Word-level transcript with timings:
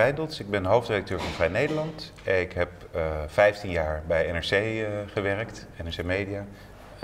Wijndels. 0.00 0.40
Ik 0.40 0.50
ben 0.50 0.64
hoofdredacteur 0.64 1.20
van 1.20 1.32
Vrij 1.32 1.48
Nederland. 1.48 2.12
Ik 2.22 2.52
heb 2.52 2.70
uh, 2.96 3.02
15 3.26 3.70
jaar 3.70 4.02
bij 4.06 4.32
NRC 4.32 4.50
uh, 4.50 4.86
gewerkt, 5.06 5.66
NRC 5.84 6.04
Media. 6.04 6.44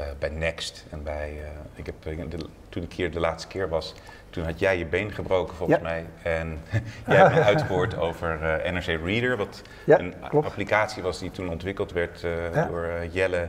Uh, 0.00 0.06
bij 0.18 0.28
Next 0.28 0.84
en 0.90 1.02
bij. 1.02 1.40
ik 1.74 1.86
heb, 1.86 2.30
de, 2.30 2.38
toen 2.68 2.82
ik 2.82 2.92
hier 2.92 3.10
de 3.10 3.20
laatste 3.20 3.48
keer 3.48 3.68
was, 3.68 3.94
toen 4.30 4.44
had 4.44 4.58
jij 4.58 4.78
je 4.78 4.86
been 4.86 5.12
gebroken 5.12 5.56
volgens 5.56 5.78
ja. 5.78 5.84
mij. 5.84 6.06
En 6.22 6.60
jij 7.06 7.16
hebt 7.16 7.34
me 7.34 7.42
uitgehoord 7.42 7.96
over 7.96 8.38
NRC 8.72 8.86
Reader, 8.86 9.36
wat 9.36 9.62
ja, 9.84 9.98
een 9.98 10.14
klopt. 10.28 10.46
applicatie 10.46 11.02
was 11.02 11.18
die 11.18 11.30
toen 11.30 11.48
ontwikkeld 11.48 11.92
werd 11.92 12.20
ja. 12.20 12.66
door 12.66 13.06
Jelle 13.10 13.48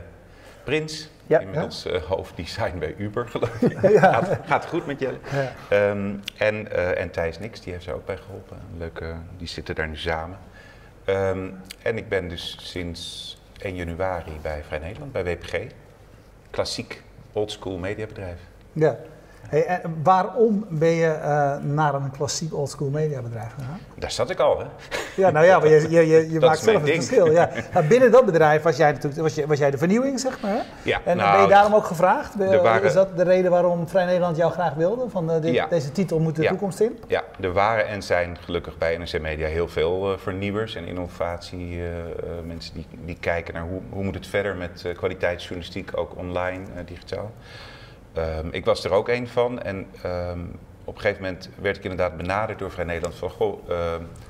Prins. 0.64 1.10
Ja, 1.26 1.38
Inmiddels 1.38 1.82
ja. 1.82 1.92
Uh, 1.92 2.02
hoofddesign 2.02 2.78
bij 2.78 2.94
Uber, 2.98 3.28
geloof 3.28 3.62
ik. 3.62 3.80
Ja. 3.90 4.12
Gaat, 4.12 4.38
gaat, 4.46 4.66
goed 4.66 4.86
met 4.86 5.00
Jelle. 5.00 5.18
Um, 5.72 6.20
en, 6.36 6.68
uh, 6.72 7.00
en 7.00 7.10
Thijs 7.10 7.38
Nix, 7.38 7.60
die 7.60 7.72
heeft 7.72 7.86
er 7.86 7.94
ook 7.94 8.06
bij 8.06 8.16
geholpen. 8.16 8.58
Leuke, 8.78 9.14
die 9.36 9.48
zitten 9.48 9.74
daar 9.74 9.88
nu 9.88 9.96
samen. 9.96 10.38
Um, 11.06 11.60
en 11.82 11.96
ik 11.96 12.08
ben 12.08 12.28
dus 12.28 12.58
sinds 12.60 13.36
1 13.58 13.74
januari 13.74 14.32
bij 14.42 14.62
Vrij 14.66 14.78
Nederland, 14.78 15.12
bij 15.12 15.24
WPG. 15.24 15.56
Klassiek 16.50 17.02
oldschool 17.32 17.78
mediabedrijf. 17.78 18.40
Ja. 18.72 18.98
Hey, 19.48 19.66
en 19.66 20.00
waarom 20.02 20.66
ben 20.68 20.88
je 20.88 21.06
uh, 21.06 21.56
naar 21.74 21.94
een 21.94 22.10
klassiek 22.10 22.54
oldschool 22.54 22.88
mediabedrijf 22.88 23.52
gegaan? 23.58 23.80
Daar 23.94 24.10
zat 24.10 24.30
ik 24.30 24.38
al, 24.38 24.58
hè? 24.58 24.64
Ja, 25.16 25.30
nou 25.30 25.46
ja, 25.46 25.58
maar 25.58 25.68
je, 25.68 25.90
je, 25.90 26.06
je, 26.06 26.30
je 26.30 26.40
maakt 26.46 26.58
zelf 26.58 26.82
het 26.82 26.90
verschil. 26.90 27.30
Ja. 27.30 27.50
Nou, 27.72 27.86
binnen 27.86 28.10
dat 28.10 28.24
bedrijf 28.24 28.62
was 28.62 28.76
jij, 28.76 28.92
natuurlijk, 28.92 29.20
was, 29.20 29.34
je, 29.34 29.46
was 29.46 29.58
jij 29.58 29.70
de 29.70 29.78
vernieuwing, 29.78 30.20
zeg 30.20 30.40
maar. 30.40 30.50
Hè? 30.50 30.60
Ja, 30.82 31.00
en 31.04 31.16
nou, 31.16 31.32
ben 31.32 31.42
je 31.42 31.48
daarom 31.48 31.74
ook 31.74 31.84
gevraagd? 31.84 32.34
Waren, 32.34 32.82
is 32.82 32.92
dat 32.92 33.16
de 33.16 33.22
reden 33.22 33.50
waarom 33.50 33.88
Vrij 33.88 34.04
Nederland 34.04 34.36
jou 34.36 34.52
graag 34.52 34.74
wilde? 34.74 35.08
Van 35.08 35.30
uh, 35.30 35.40
dit, 35.40 35.54
ja. 35.54 35.66
deze 35.66 35.92
titel 35.92 36.18
moet 36.18 36.36
de 36.36 36.42
ja. 36.42 36.48
toekomst 36.48 36.80
in? 36.80 36.98
Ja, 37.06 37.22
er 37.40 37.52
waren 37.52 37.86
en 37.86 38.02
zijn 38.02 38.36
gelukkig 38.40 38.78
bij 38.78 38.96
NRC 38.96 39.20
Media 39.20 39.46
heel 39.46 39.68
veel 39.68 40.12
uh, 40.12 40.18
vernieuwers 40.18 40.74
en 40.74 40.86
innovatie. 40.86 41.80
mensen 42.46 42.74
die, 42.74 42.86
die 43.04 43.16
kijken 43.20 43.54
naar 43.54 43.62
hoe, 43.62 43.80
hoe 43.90 44.04
moet 44.04 44.14
het 44.14 44.26
verder 44.26 44.56
met 44.56 44.84
kwaliteitsjournalistiek, 44.96 45.90
ook 45.94 46.16
online, 46.16 46.60
digitaal. 46.86 47.30
Um, 48.18 48.48
ik 48.50 48.64
was 48.64 48.84
er 48.84 48.90
ook 48.90 49.08
een 49.08 49.28
van 49.28 49.62
en 49.62 49.86
um, 50.06 50.58
op 50.88 50.94
een 50.94 51.00
gegeven 51.00 51.22
moment 51.22 51.48
werd 51.60 51.76
ik 51.76 51.82
inderdaad 51.82 52.16
benaderd 52.16 52.58
door 52.58 52.70
Vrij 52.70 52.84
Nederland 52.84 53.14
van 53.14 53.30
goh, 53.30 53.68
uh, 53.68 53.76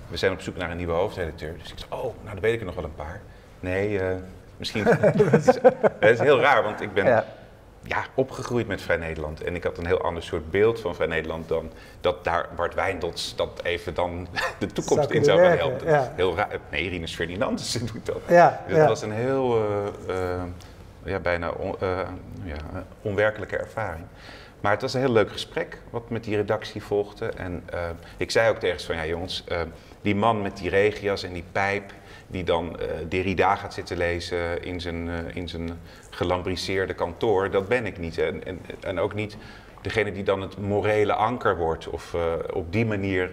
we 0.08 0.16
zijn 0.16 0.32
op 0.32 0.40
zoek 0.40 0.56
naar 0.56 0.70
een 0.70 0.76
nieuwe 0.76 0.92
hoofdredacteur. 0.92 1.54
Dus 1.58 1.72
ik 1.72 1.78
zei, 1.78 1.90
oh, 1.90 2.02
nou 2.02 2.32
dan 2.32 2.40
weet 2.40 2.52
ik 2.52 2.60
er 2.60 2.66
nog 2.66 2.74
wel 2.74 2.84
een 2.84 2.94
paar. 2.94 3.20
Nee, 3.60 3.90
uh, 3.90 4.02
misschien. 4.56 4.84
dat, 5.16 5.32
is, 5.32 5.44
dat, 5.44 6.10
is, 6.10 6.18
heel 6.18 6.40
raar, 6.40 6.62
want 6.62 6.80
ik 6.80 6.92
ben 6.92 7.04
ja. 7.04 7.24
ja. 7.82 8.04
opgegroeid 8.14 8.66
met 8.66 8.82
Vrij 8.82 8.96
Nederland. 8.96 9.42
En 9.42 9.54
ik 9.54 9.64
had 9.64 9.78
een 9.78 9.86
heel 9.86 10.02
ander 10.02 10.22
soort 10.22 10.50
beeld 10.50 10.80
van 10.80 10.94
Vrij 10.94 11.06
Nederland 11.06 11.48
dan 11.48 11.70
dat 12.00 12.24
daar 12.24 12.48
Bart 12.56 12.74
Wijndels 12.74 13.36
dat 13.36 13.60
even 13.62 13.94
dan 13.94 14.28
de 14.58 14.66
toekomst 14.66 15.10
in 15.10 15.24
zou 15.24 15.40
gaan 15.40 15.56
helpen. 15.56 15.86
Ja. 15.86 16.12
Heel 16.16 16.36
raar. 16.36 16.58
Nee, 16.70 16.88
Rinus 16.88 17.14
Ferdinandus 17.14 17.72
doet 17.72 18.06
dat. 18.06 18.20
Ja, 18.28 18.64
dus 18.68 18.76
dat 18.76 18.88
was 18.88 19.02
een 19.02 19.12
heel. 19.12 19.62
Uh, 20.08 20.42
ja, 21.08 21.18
bijna 21.18 21.52
uh, 21.82 21.98
ja, 22.44 22.56
onwerkelijke 23.02 23.56
ervaring. 23.56 24.04
Maar 24.60 24.72
het 24.72 24.82
was 24.82 24.94
een 24.94 25.00
heel 25.00 25.12
leuk 25.12 25.30
gesprek 25.30 25.78
wat 25.90 26.10
met 26.10 26.24
die 26.24 26.36
redactie 26.36 26.82
volgde. 26.82 27.26
En 27.26 27.64
uh, 27.74 27.80
ik 28.16 28.30
zei 28.30 28.50
ook 28.50 28.58
tegen 28.58 28.80
van, 28.80 28.96
ja 28.96 29.06
jongens, 29.06 29.44
uh, 29.48 29.60
die 30.02 30.14
man 30.14 30.42
met 30.42 30.56
die 30.56 30.70
regias 30.70 31.22
en 31.22 31.32
die 31.32 31.44
pijp... 31.52 31.92
die 32.26 32.44
dan 32.44 32.76
Derrida 33.08 33.56
gaat 33.56 33.74
zitten 33.74 33.96
lezen 33.96 34.62
in 34.62 34.80
zijn, 34.80 35.08
in 35.34 35.48
zijn 35.48 35.80
gelambriceerde 36.10 36.94
kantoor... 36.94 37.50
dat 37.50 37.68
ben 37.68 37.86
ik 37.86 37.98
niet. 37.98 38.18
En, 38.18 38.44
en, 38.44 38.60
en 38.80 38.98
ook 38.98 39.14
niet 39.14 39.36
degene 39.82 40.12
die 40.12 40.22
dan 40.22 40.40
het 40.40 40.58
morele 40.58 41.12
anker 41.12 41.56
wordt... 41.56 41.88
of 41.88 42.16
op 42.52 42.72
die 42.72 42.86
manier 42.86 43.30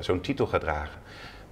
zo'n 0.00 0.20
titel 0.20 0.46
gaat 0.46 0.60
dragen. 0.60 1.01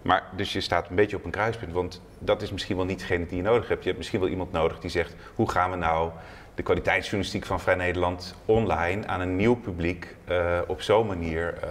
Maar 0.02 0.22
dus 0.36 0.52
je 0.52 0.60
staat 0.60 0.88
een 0.88 0.96
beetje 0.96 1.16
op 1.16 1.24
een 1.24 1.30
kruispunt, 1.30 1.72
want 1.72 2.00
dat 2.18 2.42
is 2.42 2.52
misschien 2.52 2.76
wel 2.76 2.84
niet 2.84 2.98
degene 2.98 3.26
die 3.26 3.36
je 3.36 3.42
nodig 3.42 3.68
hebt. 3.68 3.80
Je 3.80 3.86
hebt 3.86 3.98
misschien 3.98 4.20
wel 4.20 4.28
iemand 4.28 4.52
nodig 4.52 4.78
die 4.78 4.90
zegt, 4.90 5.14
hoe 5.34 5.50
gaan 5.50 5.70
we 5.70 5.76
nou 5.76 6.10
de 6.54 6.62
kwaliteitsjournalistiek 6.62 7.46
van 7.46 7.60
Vrij 7.60 7.74
Nederland 7.74 8.34
online 8.44 9.06
aan 9.06 9.20
een 9.20 9.36
nieuw 9.36 9.56
publiek 9.56 10.16
uh, 10.30 10.58
op 10.66 10.82
zo'n 10.82 11.06
manier 11.06 11.54
uh, 11.64 11.70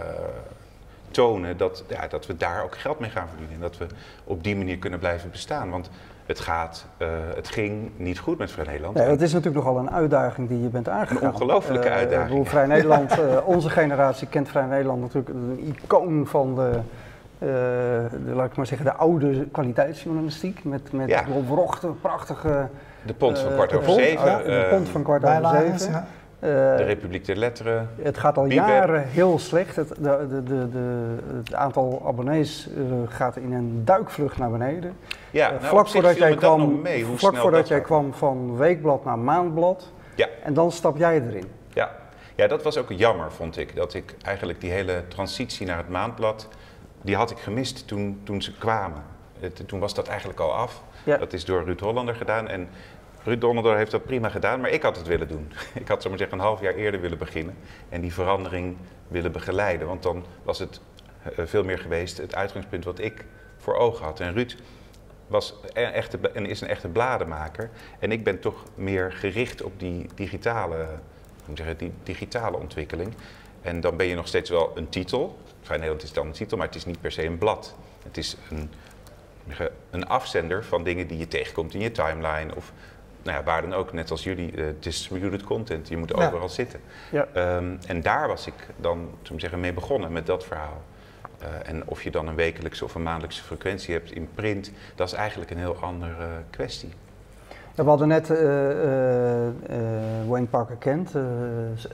tonen 1.11 1.57
dat, 1.57 1.83
ja, 1.87 2.07
dat 2.07 2.25
we 2.25 2.37
daar 2.37 2.63
ook 2.63 2.77
geld 2.77 2.99
mee 2.99 3.09
gaan 3.09 3.27
verdienen. 3.27 3.55
En 3.55 3.61
dat 3.61 3.77
we 3.77 3.87
op 4.23 4.43
die 4.43 4.55
manier 4.55 4.77
kunnen 4.77 4.99
blijven 4.99 5.31
bestaan. 5.31 5.69
Want 5.69 5.89
het, 6.25 6.39
gaat, 6.39 6.85
uh, 6.97 7.07
het 7.35 7.47
ging 7.47 7.91
niet 7.95 8.19
goed 8.19 8.37
met 8.37 8.51
Vrij 8.51 8.65
Nederland. 8.65 8.97
Ja, 8.97 9.03
het 9.03 9.21
is 9.21 9.33
natuurlijk 9.33 9.65
nogal 9.65 9.81
een 9.81 9.91
uitdaging 9.91 10.47
die 10.47 10.61
je 10.61 10.67
bent 10.67 10.89
aangegaan. 10.89 11.23
Een 11.23 11.33
ongelofelijke 11.33 11.89
uitdaging. 11.89 12.49
Vrij 12.49 12.65
Nederland, 12.65 13.17
onze 13.45 13.69
generatie 13.69 14.27
kent 14.27 14.49
Vrij 14.49 14.65
Nederland 14.65 15.01
natuurlijk 15.01 15.29
een 15.29 15.75
icoon 15.83 16.27
van 16.27 16.55
de 16.55 16.79
de, 17.39 18.31
laat 18.33 18.45
ik 18.45 18.55
maar 18.55 18.67
zeggen, 18.67 18.85
de 18.85 18.93
oude 18.93 19.47
kwaliteitsjournalistiek. 19.51 20.63
Met, 20.63 20.91
met 20.91 21.09
ja. 21.09 21.25
prachtige. 22.01 22.67
De 23.05 23.13
pont 23.13 23.39
van 23.39 23.53
kwart 23.53 23.73
over 23.73 23.91
zeven. 23.91 24.43
De 24.43 24.67
pont 24.69 24.89
van 24.89 25.03
kwart 25.03 25.23
over 25.23 25.47
zeven. 25.47 25.91
Ja. 25.91 26.05
de 26.75 26.83
Republiek 26.83 27.25
der 27.25 27.35
Letteren. 27.35 27.89
Het 28.01 28.17
gaat 28.17 28.37
al 28.37 28.45
jaren 28.45 29.07
heel 29.07 29.39
slecht. 29.39 29.75
Het, 29.75 29.87
de, 29.87 30.41
de, 30.43 30.69
de, 30.69 31.15
het 31.37 31.53
aantal 31.53 32.03
abonnees 32.07 32.69
uh, 32.77 32.83
gaat 33.07 33.35
in 33.35 33.53
een 33.53 33.81
duikvlucht 33.85 34.37
naar 34.37 34.51
beneden. 34.51 34.95
Ja, 35.31 35.45
uh, 35.45 35.59
nou, 35.59 35.69
vlak 35.69 35.87
voordat 35.87 36.17
jij 36.17 36.35
kwam, 36.35 36.81
mee, 36.81 37.05
vlak 37.05 37.35
voordat 37.35 37.67
jij 37.67 37.81
kwam 37.81 38.13
van 38.13 38.57
weekblad 38.57 39.05
naar 39.05 39.19
maandblad. 39.19 39.91
Ja. 40.15 40.27
En 40.43 40.53
dan 40.53 40.71
stap 40.71 40.97
jij 40.97 41.21
erin. 41.21 41.45
Ja. 41.73 41.91
ja, 42.35 42.47
dat 42.47 42.63
was 42.63 42.77
ook 42.77 42.91
jammer, 42.91 43.31
vond 43.31 43.57
ik. 43.57 43.75
Dat 43.75 43.93
ik 43.93 44.15
eigenlijk 44.23 44.61
die 44.61 44.71
hele 44.71 45.03
transitie 45.07 45.67
naar 45.67 45.77
het 45.77 45.89
maandblad 45.89 46.47
die 47.01 47.15
had 47.15 47.31
ik 47.31 47.37
gemist 47.37 47.87
toen, 47.87 48.21
toen 48.23 48.41
ze 48.41 48.53
kwamen. 48.53 49.03
Het, 49.39 49.67
toen 49.67 49.79
was 49.79 49.93
dat 49.93 50.07
eigenlijk 50.07 50.39
al 50.39 50.53
af. 50.53 50.83
Ja. 51.03 51.17
Dat 51.17 51.33
is 51.33 51.45
door 51.45 51.63
Ruud 51.63 51.79
Hollander 51.79 52.15
gedaan. 52.15 52.47
En 52.47 52.69
Ruud 53.23 53.41
Hollander 53.41 53.77
heeft 53.77 53.91
dat 53.91 54.05
prima 54.05 54.29
gedaan, 54.29 54.61
maar 54.61 54.69
ik 54.69 54.81
had 54.81 54.97
het 54.97 55.07
willen 55.07 55.27
doen. 55.27 55.51
Ik 55.73 55.87
had 55.87 56.01
zomaar 56.01 56.17
zeggen 56.17 56.37
een 56.37 56.43
half 56.43 56.61
jaar 56.61 56.73
eerder 56.73 57.01
willen 57.01 57.17
beginnen 57.17 57.55
en 57.89 58.01
die 58.01 58.13
verandering 58.13 58.77
willen 59.07 59.31
begeleiden. 59.31 59.87
Want 59.87 60.03
dan 60.03 60.25
was 60.43 60.59
het 60.59 60.81
eh, 61.23 61.45
veel 61.45 61.63
meer 61.63 61.79
geweest 61.79 62.17
het 62.17 62.35
uitgangspunt 62.35 62.83
wat 62.83 62.99
ik 62.99 63.25
voor 63.57 63.75
ogen 63.75 64.05
had. 64.05 64.19
En 64.19 64.33
Ruud 64.33 64.55
was 65.27 65.55
een 65.73 65.83
echte, 65.83 66.31
en 66.33 66.45
is 66.45 66.61
een 66.61 66.67
echte 66.67 66.87
bladenmaker. 66.87 67.69
En 67.99 68.11
ik 68.11 68.23
ben 68.23 68.39
toch 68.39 68.63
meer 68.75 69.11
gericht 69.11 69.61
op 69.61 69.79
die 69.79 70.09
digitale, 70.15 70.87
hoe 71.45 71.57
zeggen, 71.57 71.77
die 71.77 71.91
digitale 72.03 72.57
ontwikkeling. 72.57 73.13
En 73.61 73.81
dan 73.81 73.97
ben 73.97 74.05
je 74.05 74.15
nog 74.15 74.27
steeds 74.27 74.49
wel 74.49 74.71
een 74.75 74.89
titel. 74.89 75.37
Vrij 75.69 75.81
Nederland 75.81 76.07
is 76.07 76.13
dan 76.13 76.27
een 76.27 76.33
titel, 76.33 76.57
maar 76.57 76.67
het 76.67 76.75
is 76.75 76.85
niet 76.85 77.01
per 77.01 77.11
se 77.11 77.25
een 77.25 77.37
blad. 77.37 77.75
Het 78.03 78.17
is 78.17 78.37
een, 78.49 78.71
een 79.89 80.07
afzender 80.07 80.65
van 80.65 80.83
dingen 80.83 81.07
die 81.07 81.17
je 81.17 81.27
tegenkomt 81.27 81.73
in 81.73 81.79
je 81.79 81.91
timeline. 81.91 82.55
Of 82.55 82.71
nou 83.21 83.37
ja, 83.37 83.43
waar 83.43 83.61
dan 83.61 83.73
ook, 83.73 83.93
net 83.93 84.11
als 84.11 84.23
jullie, 84.23 84.51
uh, 84.55 84.65
distributed 84.79 85.43
content. 85.43 85.87
Je 85.87 85.97
moet 85.97 86.13
overal 86.13 86.41
ja. 86.41 86.47
zitten. 86.47 86.79
Ja. 87.11 87.55
Um, 87.55 87.79
en 87.87 88.01
daar 88.01 88.27
was 88.27 88.47
ik 88.47 88.53
dan 88.77 89.09
zeggen, 89.37 89.59
mee 89.59 89.73
begonnen 89.73 90.11
met 90.11 90.25
dat 90.25 90.45
verhaal. 90.45 90.81
Uh, 91.41 91.47
en 91.63 91.87
of 91.87 92.03
je 92.03 92.11
dan 92.11 92.27
een 92.27 92.35
wekelijkse 92.35 92.83
of 92.83 92.95
een 92.95 93.03
maandelijkse 93.03 93.43
frequentie 93.43 93.93
hebt 93.93 94.11
in 94.11 94.29
print, 94.35 94.71
dat 94.95 95.07
is 95.07 95.13
eigenlijk 95.13 95.51
een 95.51 95.57
heel 95.57 95.77
andere 95.81 96.23
uh, 96.25 96.33
kwestie. 96.49 96.89
We 97.83 97.89
hadden 97.89 98.07
net 98.07 98.29
uh, 98.29 98.37
uh, 98.37 99.49
Wayne 100.27 100.45
Parker 100.45 100.75
Kent, 100.75 101.11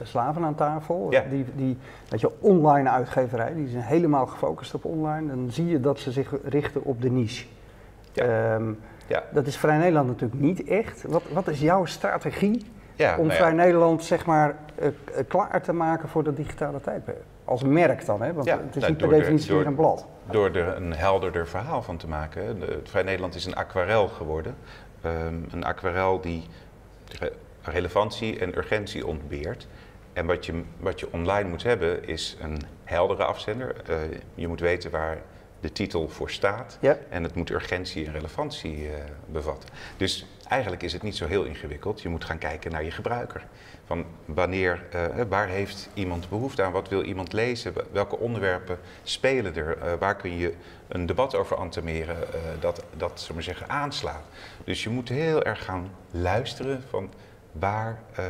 Slaven 0.04 0.44
aan 0.44 0.56
tafel. 0.56 1.08
Ja. 1.10 1.24
Die, 1.30 1.46
die 1.56 1.78
weet 2.10 2.22
je, 2.22 2.32
online 2.40 2.90
uitgeverij, 2.90 3.54
die 3.54 3.68
zijn 3.68 3.84
helemaal 3.84 4.26
gefocust 4.26 4.74
op 4.74 4.86
online. 4.86 5.28
Dan 5.28 5.48
zie 5.50 5.66
je 5.68 5.80
dat 5.80 6.00
ze 6.00 6.12
zich 6.12 6.34
richten 6.44 6.84
op 6.84 7.02
de 7.02 7.10
niche. 7.10 7.46
Ja. 8.12 8.54
Um, 8.54 8.80
ja. 9.08 9.24
Dat 9.32 9.48
is 9.48 9.58
Vrij 9.58 9.78
Nederland 9.78 10.08
natuurlijk 10.08 10.42
niet 10.42 10.64
echt. 10.64 11.04
Wat, 11.08 11.22
wat 11.34 11.48
is 11.48 11.60
jouw 11.60 11.86
strategie 11.86 12.66
ja, 12.96 13.18
om 13.18 13.26
nou 13.26 13.38
Vrij 13.38 13.54
Nederland 13.54 14.04
zeg 14.04 14.26
maar, 14.26 14.56
klaar 15.28 15.62
te 15.62 15.74
maken 15.74 16.10
voor 16.10 16.24
de 16.24 16.34
digitale 16.34 16.82
tijdperk? 16.82 17.24
Als 17.46 17.64
merk 17.64 18.06
dan, 18.06 18.22
hè? 18.22 18.34
want 18.34 18.50
het 18.50 18.76
is 18.76 18.82
nou, 18.82 18.92
niet 18.92 18.98
per 18.98 19.10
definitie 19.10 19.56
weer 19.56 19.66
een 19.66 19.76
blad. 19.76 20.06
Door 20.30 20.50
er 20.56 20.76
een 20.76 20.94
helderder 20.94 21.48
verhaal 21.48 21.82
van 21.82 21.98
te 21.98 22.08
maken. 22.08 22.60
De, 22.60 22.80
Vrij 22.84 23.04
Nederland 23.04 23.36
is 23.36 23.46
een 23.46 23.56
aquarel 23.56 24.08
geworden. 24.08 24.56
Um, 25.06 25.46
een 25.52 25.64
aquarel 25.64 26.22
die 26.22 26.44
relevantie 27.62 28.40
en 28.40 28.58
urgentie 28.58 29.08
ontbeert. 29.08 29.68
En 30.14 30.26
wat 30.26 30.46
je, 30.46 30.64
wat 30.80 31.00
je 31.00 31.12
online 31.12 31.50
moet 31.50 31.64
hebben 31.64 32.08
is 32.08 32.38
een 32.42 32.62
heldere 32.84 33.24
afzender. 33.24 33.76
Uh, 33.90 33.98
je 34.36 34.48
moet 34.48 34.60
weten 34.60 34.92
waar 34.92 35.22
de 35.60 35.72
titel 35.72 36.10
voor 36.10 36.30
staat. 36.30 36.78
Ja. 36.82 36.98
En 37.10 37.24
het 37.24 37.36
moet 37.36 37.50
urgentie 37.50 38.06
en 38.06 38.12
relevantie 38.12 38.84
uh, 38.84 38.94
bevatten. 39.26 39.70
Dus 39.98 40.26
eigenlijk 40.48 40.84
is 40.84 40.94
het 40.94 41.02
niet 41.02 41.16
zo 41.16 41.28
heel 41.28 41.44
ingewikkeld. 41.44 42.02
Je 42.02 42.10
moet 42.10 42.24
gaan 42.24 42.38
kijken 42.38 42.72
naar 42.72 42.84
je 42.84 42.92
gebruiker. 42.92 43.46
Van 43.86 44.06
wanneer, 44.26 44.84
uh, 44.96 45.22
waar 45.30 45.48
heeft 45.48 45.90
iemand 45.94 46.30
behoefte 46.30 46.64
aan? 46.64 46.72
Wat 46.72 46.90
wil 46.90 47.04
iemand 47.04 47.34
lezen? 47.34 47.74
Welke 47.92 48.18
onderwerpen 48.18 48.80
spelen 49.04 49.56
er? 49.56 49.78
Uh, 49.78 49.94
waar 50.00 50.16
kun 50.16 50.38
je 50.38 50.54
een 50.88 51.06
debat 51.06 51.36
over 51.36 51.56
antemeren 51.56 52.18
dat, 52.60 52.84
dat 52.98 53.30
maar 53.34 53.44
zeggen, 53.44 53.70
aanslaat? 53.70 54.24
Dus 54.64 54.84
je 54.84 54.90
moet 54.90 55.10
heel 55.10 55.44
erg 55.44 55.66
gaan 55.66 55.92
luisteren 56.12 56.84
van 56.90 57.10
waar, 57.60 58.00
uh, 58.20 58.26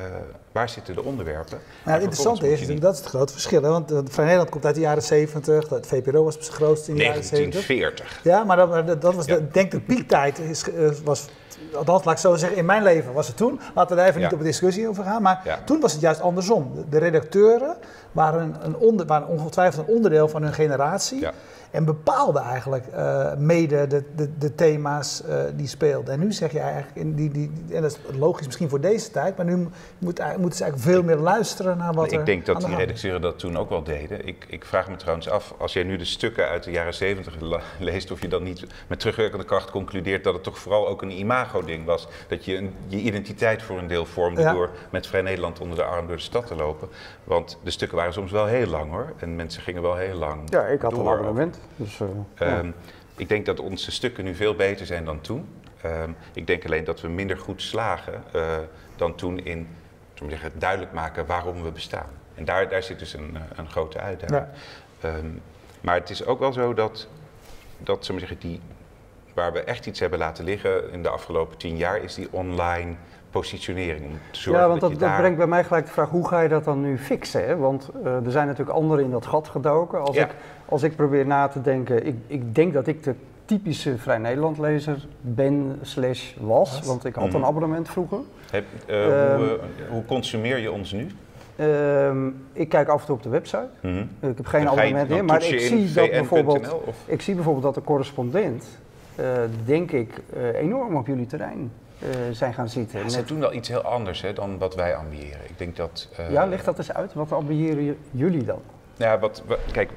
waar 0.51 0.69
zitten 0.69 0.95
de 0.95 1.03
onderwerpen? 1.03 1.57
Nou, 1.83 1.91
het 1.97 2.03
interessante 2.03 2.45
is 2.45 2.59
natuurlijk, 2.59 2.81
dat 2.81 2.93
is 2.93 2.99
het 2.99 3.07
grote 3.07 3.33
verschil. 3.33 3.61
Hè? 3.61 3.69
Want 3.69 3.91
Vrij 4.05 4.25
Nederland 4.25 4.49
komt 4.49 4.65
uit 4.65 4.75
de 4.75 4.81
jaren 4.81 5.03
70, 5.03 5.69
het 5.69 5.87
VPRO 5.87 6.23
was 6.23 6.35
het 6.35 6.47
grootste 6.47 6.91
in 6.91 6.97
de 6.97 7.03
jaren 7.03 7.23
70. 7.23 7.67
1940. 7.67 8.23
Ja, 8.23 8.43
maar 8.43 8.85
dat, 8.85 9.01
dat 9.01 9.15
was, 9.15 9.25
de, 9.25 9.37
ik 9.37 9.53
denk 9.53 9.71
de 9.71 9.79
piektijd 9.79 10.39
is, 10.39 10.67
uh, 10.67 10.89
was 11.03 11.27
althans 11.73 12.03
laat 12.03 12.13
ik 12.13 12.19
zo 12.19 12.35
zeggen, 12.35 12.57
in 12.57 12.65
mijn 12.65 12.83
leven 12.83 13.13
was 13.13 13.27
het 13.27 13.37
toen. 13.37 13.59
Laten 13.75 13.95
we 13.95 14.01
daar 14.01 14.09
even 14.09 14.21
niet 14.21 14.33
op 14.33 14.39
een 14.39 14.45
discussie 14.45 14.87
over 14.87 15.03
gaan. 15.03 15.21
Maar 15.21 15.61
toen 15.65 15.79
was 15.79 15.91
het 15.91 16.01
juist 16.01 16.21
andersom. 16.21 16.85
De, 16.89 16.97
redacteuren 16.97 17.75
waren, 18.11 18.55
een 18.61 18.75
onder, 18.75 19.05
waren 19.05 19.27
ongetwijfeld 19.27 19.87
een 19.87 19.93
onderdeel 19.93 20.27
van 20.27 20.43
hun 20.43 20.53
generatie. 20.53 21.27
En 21.75 21.85
bepaalde 21.85 22.39
eigenlijk 22.39 22.85
uh, 22.95 23.33
mede 23.37 23.87
de, 23.87 24.03
de, 24.15 24.37
de 24.37 24.55
thema's 24.55 25.23
uh, 25.29 25.35
die 25.55 25.67
speelden. 25.67 26.13
En 26.13 26.19
nu 26.19 26.31
zeg 26.31 26.51
je 26.51 26.59
eigenlijk, 26.59 26.95
in 26.95 27.15
die, 27.15 27.31
die, 27.31 27.51
en 27.71 27.81
dat 27.81 27.91
is 27.91 28.17
logisch 28.17 28.45
misschien 28.45 28.69
voor 28.69 28.81
deze 28.81 29.11
tijd, 29.11 29.37
maar 29.37 29.45
nu 29.45 29.55
moet, 29.97 30.19
moeten 30.37 30.57
ze 30.57 30.63
eigenlijk 30.63 30.77
veel 30.77 31.03
meer 31.03 31.15
luisteren 31.15 31.77
naar 31.77 31.93
wat 31.93 32.05
ik 32.05 32.11
er 32.11 32.19
Ik 32.19 32.25
denk 32.25 32.45
dat 32.45 32.61
die 32.61 32.75
redacteuren 32.75 33.21
dat 33.21 33.39
toen 33.39 33.57
ook 33.57 33.69
wel 33.69 33.83
deden. 33.83 34.27
Ik, 34.27 34.45
ik 34.49 34.65
vraag 34.65 34.89
me 34.89 34.95
trouwens 34.95 35.29
af, 35.29 35.53
als 35.57 35.73
jij 35.73 35.83
nu 35.83 35.97
de 35.97 36.05
stukken 36.05 36.47
uit 36.47 36.63
de 36.63 36.71
jaren 36.71 36.93
zeventig 36.93 37.35
leest, 37.79 38.11
of 38.11 38.21
je 38.21 38.27
dan 38.27 38.43
niet 38.43 38.65
met 38.87 38.99
terugwerkende 38.99 39.45
kracht 39.45 39.71
concludeert 39.71 40.23
dat 40.23 40.33
het 40.33 40.43
toch 40.43 40.59
vooral 40.59 40.87
ook 40.87 41.01
een 41.01 41.19
imago-ding 41.19 41.85
was. 41.85 42.07
Dat 42.27 42.45
je 42.45 42.57
een, 42.57 42.73
je 42.87 42.97
identiteit 42.97 43.61
voor 43.61 43.77
een 43.77 43.87
deel 43.87 44.05
vormde 44.05 44.43
door 44.43 44.69
met 44.89 45.07
Vrij 45.07 45.21
Nederland 45.21 45.59
onder 45.59 45.77
de 45.77 45.83
arm 45.83 46.07
door 46.07 46.15
de 46.15 46.21
stad 46.21 46.47
te 46.47 46.55
lopen. 46.55 46.87
Want 47.23 47.57
de 47.63 47.71
stukken 47.71 47.97
waren 47.97 48.13
soms 48.13 48.31
wel 48.31 48.45
heel 48.45 48.67
lang 48.67 48.91
hoor. 48.91 49.13
En 49.19 49.35
mensen 49.35 49.61
gingen 49.61 49.81
wel 49.81 49.95
heel 49.95 50.15
lang. 50.15 50.41
Ja, 50.49 50.61
ik 50.65 50.81
had 50.81 50.93
een 50.93 51.07
abonnement. 51.07 51.59
Dus, 51.75 51.99
uh, 51.99 52.57
um, 52.57 52.73
ik 53.15 53.29
denk 53.29 53.45
dat 53.45 53.59
onze 53.59 53.91
stukken 53.91 54.23
nu 54.23 54.35
veel 54.35 54.55
beter 54.55 54.85
zijn 54.85 55.05
dan 55.05 55.21
toen. 55.21 55.47
Um, 55.85 56.15
ik 56.33 56.47
denk 56.47 56.65
alleen 56.65 56.83
dat 56.83 57.01
we 57.01 57.07
minder 57.07 57.37
goed 57.37 57.61
slagen 57.61 58.23
uh, 58.35 58.57
dan 58.95 59.15
toen 59.15 59.39
in 59.39 59.67
zeggen, 60.29 60.51
het 60.51 60.61
duidelijk 60.61 60.91
maken 60.91 61.25
waarom 61.25 61.63
we 61.63 61.71
bestaan. 61.71 62.09
En 62.35 62.45
daar, 62.45 62.69
daar 62.69 62.83
zit 62.83 62.99
dus 62.99 63.13
een, 63.13 63.37
een 63.55 63.69
grote 63.69 63.99
uitdaging. 63.99 64.47
Ja. 65.01 65.09
Um, 65.09 65.41
maar 65.81 65.95
het 65.95 66.09
is 66.09 66.25
ook 66.25 66.39
wel 66.39 66.53
zo 66.53 66.73
dat, 66.73 67.07
dat 67.77 68.05
zeggen, 68.05 68.39
die, 68.39 68.61
waar 69.35 69.53
we 69.53 69.63
echt 69.63 69.85
iets 69.85 69.99
hebben 69.99 70.19
laten 70.19 70.43
liggen 70.43 70.91
in 70.91 71.03
de 71.03 71.09
afgelopen 71.09 71.57
tien 71.57 71.77
jaar, 71.77 72.03
is 72.03 72.15
die 72.15 72.27
online 72.31 72.95
positionering. 73.29 74.05
Om 74.05 74.19
te 74.31 74.39
zorgen 74.39 74.61
ja, 74.61 74.69
want 74.69 74.81
dat, 74.81 74.99
dat, 74.99 75.17
brengt 75.17 75.37
bij 75.37 75.47
mij 75.47 75.63
gelijk 75.63 75.85
de 75.85 75.91
vraag, 75.91 76.09
hoe 76.09 76.27
ga 76.27 76.41
je 76.41 76.49
dat 76.49 76.63
dan 76.63 76.81
nu 76.81 76.97
fixen? 76.97 77.45
Hè? 77.45 77.57
Want 77.57 77.89
uh, 78.03 78.25
er 78.25 78.31
zijn 78.31 78.47
natuurlijk 78.47 78.77
anderen 78.77 79.03
in 79.03 79.11
dat 79.11 79.25
gat 79.25 79.47
gedoken. 79.47 80.01
Als, 80.01 80.15
ik, 80.15 80.35
als 80.65 80.83
ik 80.83 80.95
probeer 80.95 81.25
na 81.25 81.47
te 81.47 81.61
denken, 81.61 82.05
ik, 82.05 82.15
ik 82.27 82.55
denk 82.55 82.73
dat 82.73 82.87
ik 82.87 83.03
de 83.03 83.15
typische 83.45 83.97
Vrij 83.97 84.17
Nederland 84.17 84.57
lezer 84.57 85.05
ben 85.21 85.79
slash 85.81 86.33
was, 86.39 86.81
want 86.85 87.05
ik 87.05 87.15
had 87.15 87.33
een 87.33 87.39
mhm. 87.39 87.49
abonnement 87.49 87.89
vroeger. 87.89 88.19
Heb, 88.51 88.63
uh, 88.89 89.31
um, 89.31 89.37
hoe, 89.37 89.45
uh, 89.45 89.89
hoe, 89.89 90.05
consumeer 90.05 90.57
je 90.57 90.71
ons 90.71 90.91
nu? 90.91 91.07
Um, 91.59 92.45
ik 92.53 92.69
kijk 92.69 92.87
af 92.87 92.99
en 92.99 93.05
toe 93.05 93.15
op 93.15 93.23
de 93.23 93.29
website. 93.29 93.67
Mm 93.81 93.91
-hmm. 93.91 94.29
Ik 94.29 94.37
heb 94.37 94.45
geen 94.45 94.67
abonnement 94.67 95.09
meer, 95.09 95.25
maar 95.25 95.43
ik 95.43 95.59
zie, 95.59 95.93
dat 95.93 96.09
bijvoorbeeld, 96.09 96.75
ik 97.05 97.21
zie 97.21 97.35
bijvoorbeeld 97.35 97.65
dat 97.65 97.75
de 97.75 97.81
correspondent, 97.81 98.65
denk 99.65 99.91
ik, 99.91 100.09
enorm 100.53 100.95
op 100.95 101.07
jullie 101.07 101.25
terrein 101.25 101.71
uh, 102.03 102.09
zijn 102.31 102.53
gaan 102.53 102.69
zitten. 102.69 102.99
Ja, 102.99 103.09
ze 103.09 103.23
doen 103.23 103.39
wel 103.39 103.53
iets 103.53 103.69
heel 103.69 103.81
anders 103.81 104.21
hè, 104.21 104.33
dan 104.33 104.57
wat 104.57 104.75
wij 104.75 104.95
ambiëren. 104.95 105.39
Ik 105.47 105.57
denk 105.57 105.75
dat... 105.75 106.09
Ja, 106.29 106.45
leg 106.45 106.63
dat 106.63 106.77
eens 106.77 106.93
uit. 106.93 107.13
Wat 107.13 107.31
ambiëren 107.31 107.97
jullie 108.11 108.43
dan? 108.43 108.61
Ja, 108.95 109.19
wat, 109.19 109.43
wat, 109.47 109.59
kijk, 109.71 109.89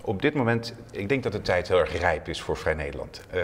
op 0.00 0.22
dit 0.22 0.34
moment, 0.34 0.74
ik 0.90 1.08
denk 1.08 1.22
dat 1.22 1.32
de 1.32 1.42
tijd 1.42 1.68
heel 1.68 1.78
erg 1.78 1.98
rijp 2.00 2.28
is 2.28 2.40
voor 2.40 2.56
Vrij 2.56 2.74
Nederland. 2.74 3.22
Uh, 3.34 3.42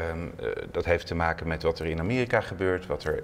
dat 0.70 0.84
heeft 0.84 1.06
te 1.06 1.14
maken 1.14 1.48
met 1.48 1.62
wat 1.62 1.78
er 1.78 1.86
in 1.86 2.00
Amerika 2.00 2.40
gebeurt, 2.40 2.86
wat 2.86 3.04
er 3.04 3.22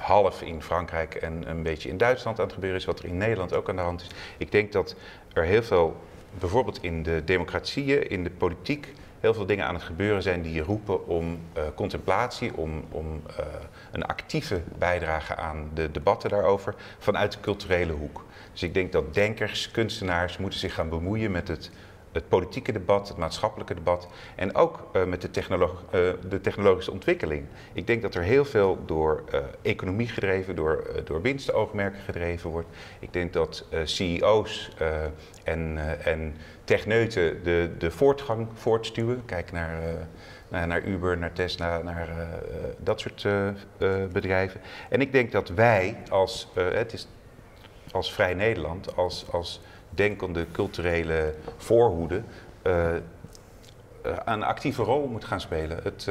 half 0.00 0.42
in 0.42 0.62
Frankrijk 0.62 1.14
en 1.14 1.50
een 1.50 1.62
beetje 1.62 1.88
in 1.88 1.96
Duitsland 1.96 2.38
aan 2.38 2.44
het 2.44 2.54
gebeuren 2.54 2.78
is, 2.78 2.84
wat 2.84 2.98
er 2.98 3.04
in 3.04 3.16
Nederland 3.16 3.54
ook 3.54 3.68
aan 3.68 3.76
de 3.76 3.82
hand 3.82 4.00
is. 4.00 4.08
Ik 4.36 4.52
denk 4.52 4.72
dat 4.72 4.94
er 5.32 5.44
heel 5.44 5.62
veel, 5.62 5.96
bijvoorbeeld 6.38 6.82
in 6.82 7.02
de 7.02 7.22
democratieën, 7.24 8.10
in 8.10 8.24
de 8.24 8.30
politiek, 8.30 8.92
heel 9.20 9.34
veel 9.34 9.46
dingen 9.46 9.66
aan 9.66 9.74
het 9.74 9.82
gebeuren 9.82 10.22
zijn 10.22 10.42
die 10.42 10.62
roepen 10.62 11.06
om 11.06 11.38
uh, 11.56 11.62
contemplatie, 11.74 12.56
om, 12.56 12.84
om 12.90 13.22
uh, 13.30 13.46
een 13.92 14.04
actieve 14.04 14.62
bijdrage 14.78 15.36
aan 15.36 15.70
de 15.74 15.90
debatten 15.90 16.30
daarover 16.30 16.74
vanuit 16.98 17.32
de 17.32 17.40
culturele 17.40 17.92
hoek. 17.92 18.24
Dus 18.52 18.62
ik 18.62 18.74
denk 18.74 18.92
dat 18.92 19.14
denkers, 19.14 19.70
kunstenaars 19.70 20.38
moeten 20.38 20.58
zich 20.58 20.74
gaan 20.74 20.88
bemoeien 20.88 21.30
met 21.30 21.48
het, 21.48 21.70
het 22.12 22.28
politieke 22.28 22.72
debat, 22.72 23.08
het 23.08 23.16
maatschappelijke 23.16 23.74
debat 23.74 24.08
en 24.36 24.54
ook 24.54 24.88
uh, 24.92 25.04
met 25.04 25.22
de, 25.22 25.30
technolog 25.30 25.84
de, 26.28 26.40
technologische 26.40 26.90
ontwikkeling. 26.90 27.46
Ik 27.72 27.86
denk 27.86 28.02
dat 28.02 28.14
er 28.14 28.22
heel 28.22 28.44
veel 28.44 28.78
door 28.86 29.24
economie 29.62 30.08
gedreven, 30.08 30.56
door, 30.56 31.02
door 31.04 31.22
winstoogmerken 31.22 32.00
gedreven 32.00 32.50
wordt. 32.50 32.68
Ik 32.98 33.12
denk 33.12 33.32
dat 33.32 33.64
CEO's 33.84 34.70
en, 35.44 35.78
en 36.04 36.34
techneuten 36.64 37.42
de, 37.42 37.70
de 37.78 37.90
voortgang 37.90 38.48
voortstuwen. 38.54 39.22
Kijk 39.24 39.52
naar, 39.52 39.82
naar, 40.48 40.66
naar, 40.66 40.84
Uber, 40.84 41.18
naar 41.18 41.32
Tesla, 41.32 41.82
naar 41.82 42.08
dat 42.78 43.00
soort 43.00 43.26
bedrijven. 44.12 44.60
En 44.88 45.00
ik 45.00 45.12
denk 45.12 45.32
dat 45.32 45.48
wij 45.48 45.96
als, 46.08 46.48
het 46.54 46.92
is, 46.92 47.08
als 47.92 48.12
Vrij 48.12 48.34
Nederland, 48.34 48.96
als, 48.96 49.26
als 49.30 49.60
denkende 49.90 50.46
culturele 50.52 51.34
voorhoede, 51.56 52.22
een 54.24 54.42
actieve 54.42 54.82
rol 54.82 55.06
moeten 55.06 55.28
gaan 55.28 55.40
spelen. 55.40 55.80
Het, 55.82 56.02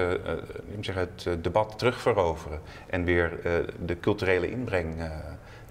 zeggen, 0.79 1.09
het 1.15 1.44
debat 1.44 1.77
terugveroveren 1.77 2.59
en 2.89 3.03
weer 3.03 3.39
de 3.85 4.00
culturele 4.00 4.50
inbreng 4.50 4.95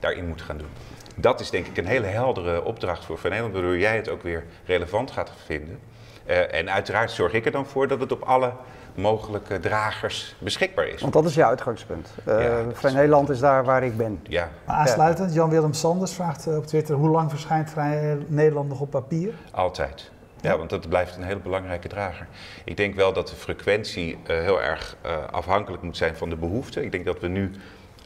daarin 0.01 0.27
moeten 0.27 0.47
gaan 0.47 0.59
doen 0.59 0.71
dat 1.17 1.41
is 1.41 1.51
denk 1.51 1.67
ik 1.67 1.77
een 1.77 1.87
hele 1.87 2.07
heldere 2.07 2.65
opdracht 2.65 3.05
voor 3.05 3.19
Van 3.19 3.31
Nederland, 3.31 3.57
waardoor 3.57 3.79
jij 3.79 3.97
het 3.97 4.09
ook 4.09 4.23
weer 4.23 4.45
relevant 4.65 5.11
gaat 5.11 5.33
vinden. 5.45 5.79
Uh, 6.27 6.55
en 6.55 6.71
uiteraard 6.71 7.11
zorg 7.11 7.33
ik 7.33 7.45
er 7.45 7.51
dan 7.51 7.67
voor 7.67 7.89
dat 7.89 8.01
het 8.01 8.13
op 8.13 8.23
alle 8.23 8.53
mogelijke 8.95 9.61
dragers 9.61 10.37
beschikbaar 10.39 10.87
is. 10.87 11.01
Want 11.01 11.13
dat 11.13 11.25
is 11.25 11.35
je 11.35 11.45
uitgangspunt. 11.45 12.11
Uh, 12.29 12.43
ja, 12.43 12.65
Vrij 12.73 12.93
Nederland 12.93 13.31
is 13.31 13.39
daar 13.39 13.65
waar 13.65 13.85
ik 13.85 13.97
ben. 13.97 14.21
Ja. 14.23 14.49
Maar 14.65 14.77
aansluitend, 14.77 15.35
Jan-Willem 15.35 15.73
Sanders 15.73 16.13
vraagt 16.13 16.49
uh, 16.49 16.57
op 16.57 16.67
Twitter... 16.67 16.95
hoe 16.95 17.09
lang 17.09 17.31
verschijnt 17.31 17.71
Vrij 17.71 18.19
Nederland 18.27 18.69
nog 18.69 18.81
op 18.81 18.91
papier? 18.91 19.33
Altijd. 19.51 20.11
Ja, 20.41 20.59
want 20.59 20.71
dat 20.71 20.89
blijft 20.89 21.17
een 21.17 21.23
hele 21.23 21.41
belangrijke 21.41 21.89
drager. 21.89 22.27
Ik 22.65 22.77
denk 22.77 22.95
wel 22.95 23.13
dat 23.13 23.29
de 23.29 23.37
frequentie 23.37 24.19
heel 24.27 24.63
erg 24.63 24.97
afhankelijk 25.31 25.83
moet 25.83 25.97
zijn 25.97 26.17
van 26.17 26.29
de 26.29 26.37
behoefte. 26.37 26.85
Ik 26.85 26.93
denk 26.93 27.05
dat 27.05 27.21
we 27.21 27.29
nu 27.29 27.51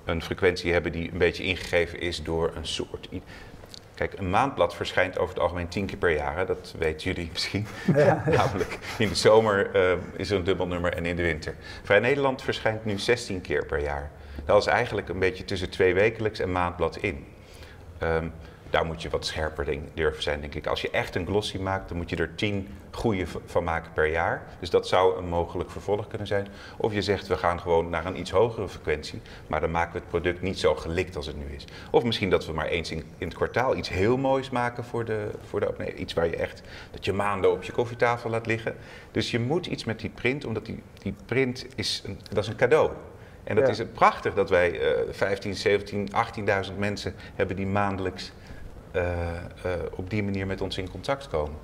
een 0.04 0.22
frequentie 0.22 0.72
hebben 0.72 0.92
die 0.92 1.12
een 1.12 1.18
beetje 1.18 1.42
ingegeven 1.42 2.00
is 2.00 2.22
door 2.22 2.52
een 2.54 2.66
soort. 2.66 3.08
Kijk, 4.00 4.18
een 4.18 4.30
maandblad 4.30 4.74
verschijnt 4.74 5.18
over 5.18 5.34
het 5.34 5.42
algemeen 5.42 5.68
tien 5.68 5.86
keer 5.86 5.96
per 5.96 6.14
jaar. 6.14 6.46
Dat 6.46 6.74
weten 6.78 7.12
jullie 7.12 7.30
misschien. 7.32 7.66
Ja, 7.96 8.22
Namelijk 8.36 8.78
in 8.98 9.08
de 9.08 9.14
zomer 9.14 9.70
uh, 9.74 9.98
is 10.16 10.30
er 10.30 10.36
een 10.36 10.44
dubbelnummer 10.44 10.94
en 10.94 11.06
in 11.06 11.16
de 11.16 11.22
winter. 11.22 11.54
Vrij 11.82 11.98
Nederland 11.98 12.42
verschijnt 12.42 12.84
nu 12.84 12.98
16 12.98 13.40
keer 13.40 13.66
per 13.66 13.80
jaar. 13.80 14.10
Dat 14.44 14.60
is 14.60 14.66
eigenlijk 14.66 15.08
een 15.08 15.18
beetje 15.18 15.44
tussen 15.44 15.70
twee 15.70 15.94
wekelijks 15.94 16.38
en 16.38 16.52
maandblad 16.52 16.96
in. 16.96 17.26
Um, 18.02 18.32
daar 18.70 18.86
moet 18.86 19.02
je 19.02 19.08
wat 19.08 19.26
scherper 19.26 19.78
durven 19.94 20.22
zijn, 20.22 20.40
denk 20.40 20.54
ik. 20.54 20.66
Als 20.66 20.80
je 20.80 20.90
echt 20.90 21.14
een 21.14 21.26
glossy 21.26 21.58
maakt, 21.58 21.88
dan 21.88 21.96
moet 21.96 22.10
je 22.10 22.16
er 22.16 22.34
tien 22.34 22.68
goede 22.90 23.26
van 23.46 23.64
maken 23.64 23.92
per 23.92 24.10
jaar. 24.10 24.42
Dus 24.60 24.70
dat 24.70 24.88
zou 24.88 25.18
een 25.18 25.28
mogelijk 25.28 25.70
vervolg 25.70 26.06
kunnen 26.06 26.26
zijn. 26.26 26.46
Of 26.76 26.92
je 26.92 27.02
zegt, 27.02 27.26
we 27.26 27.36
gaan 27.36 27.60
gewoon 27.60 27.90
naar 27.90 28.06
een 28.06 28.18
iets 28.18 28.30
hogere 28.30 28.68
frequentie, 28.68 29.20
maar 29.46 29.60
dan 29.60 29.70
maken 29.70 29.92
we 29.92 29.98
het 29.98 30.08
product 30.08 30.42
niet 30.42 30.58
zo 30.58 30.74
gelikt 30.74 31.16
als 31.16 31.26
het 31.26 31.36
nu 31.36 31.54
is. 31.54 31.64
Of 31.90 32.04
misschien 32.04 32.30
dat 32.30 32.46
we 32.46 32.52
maar 32.52 32.66
eens 32.66 32.90
in, 32.90 33.04
in 33.18 33.26
het 33.26 33.36
kwartaal 33.36 33.76
iets 33.76 33.88
heel 33.88 34.16
moois 34.16 34.50
maken 34.50 34.84
voor 34.84 35.04
de, 35.04 35.30
voor 35.48 35.60
de 35.60 35.68
abonnee. 35.68 35.94
Iets 35.94 36.12
waar 36.12 36.26
je 36.26 36.36
echt, 36.36 36.62
dat 36.90 37.04
je 37.04 37.12
maanden 37.12 37.52
op 37.52 37.62
je 37.62 37.72
koffietafel 37.72 38.30
laat 38.30 38.46
liggen. 38.46 38.76
Dus 39.10 39.30
je 39.30 39.40
moet 39.40 39.66
iets 39.66 39.84
met 39.84 40.00
die 40.00 40.10
print, 40.10 40.44
omdat 40.44 40.66
die, 40.66 40.82
die 41.02 41.14
print 41.26 41.66
is, 41.74 42.02
een, 42.06 42.18
dat 42.28 42.42
is 42.42 42.48
een 42.48 42.56
cadeau. 42.56 42.90
En 43.44 43.56
dat 43.56 43.68
is 43.68 43.82
prachtig 43.92 44.34
dat 44.34 44.50
wij 44.50 44.72
uh, 44.72 45.12
15, 45.12 45.54
17, 45.54 46.08
18.000 46.68 46.78
mensen 46.78 47.14
hebben 47.34 47.56
die 47.56 47.66
maandelijks 47.66 48.32
op 49.94 50.10
die 50.10 50.22
manier 50.22 50.46
met 50.46 50.60
ons 50.60 50.78
in 50.78 50.90
contact 50.90 51.28
komen. 51.28 51.56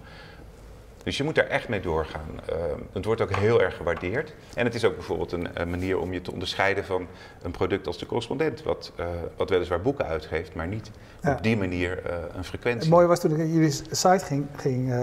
Dus 1.07 1.17
je 1.17 1.25
moet 1.25 1.35
daar 1.35 1.47
echt 1.47 1.69
mee 1.69 1.81
doorgaan. 1.81 2.41
Uh, 2.51 2.57
het 2.93 3.05
wordt 3.05 3.21
ook 3.21 3.37
heel 3.37 3.63
erg 3.63 3.77
gewaardeerd. 3.77 4.35
En 4.55 4.65
het 4.65 4.75
is 4.75 4.85
ook 4.85 4.95
bijvoorbeeld 4.95 5.33
een, 5.33 5.49
een 5.55 5.71
manier 5.71 5.99
om 5.99 6.13
je 6.13 6.21
te 6.21 6.33
onderscheiden 6.33 6.85
van 6.85 7.07
een 7.43 7.51
product 7.51 7.87
als 7.87 7.99
de 7.99 8.07
correspondent, 8.07 8.63
wat, 8.63 8.93
wat 9.37 9.51
weliswaar 9.51 9.81
boeken 9.81 10.07
uitgeeft, 10.07 10.55
maar 10.55 10.67
niet 10.67 10.91
op 11.25 11.43
die 11.43 11.57
manier 11.57 12.03
een 12.37 12.45
frequentie. 12.45 12.81
Het 12.81 12.91
mooie 12.91 13.07
was 13.07 13.21
toen 13.21 13.31
ik 13.31 13.37
naar 13.37 13.47
jullie 13.47 13.71
site 13.91 14.25
ging, 14.25 14.47
ging 14.57 14.95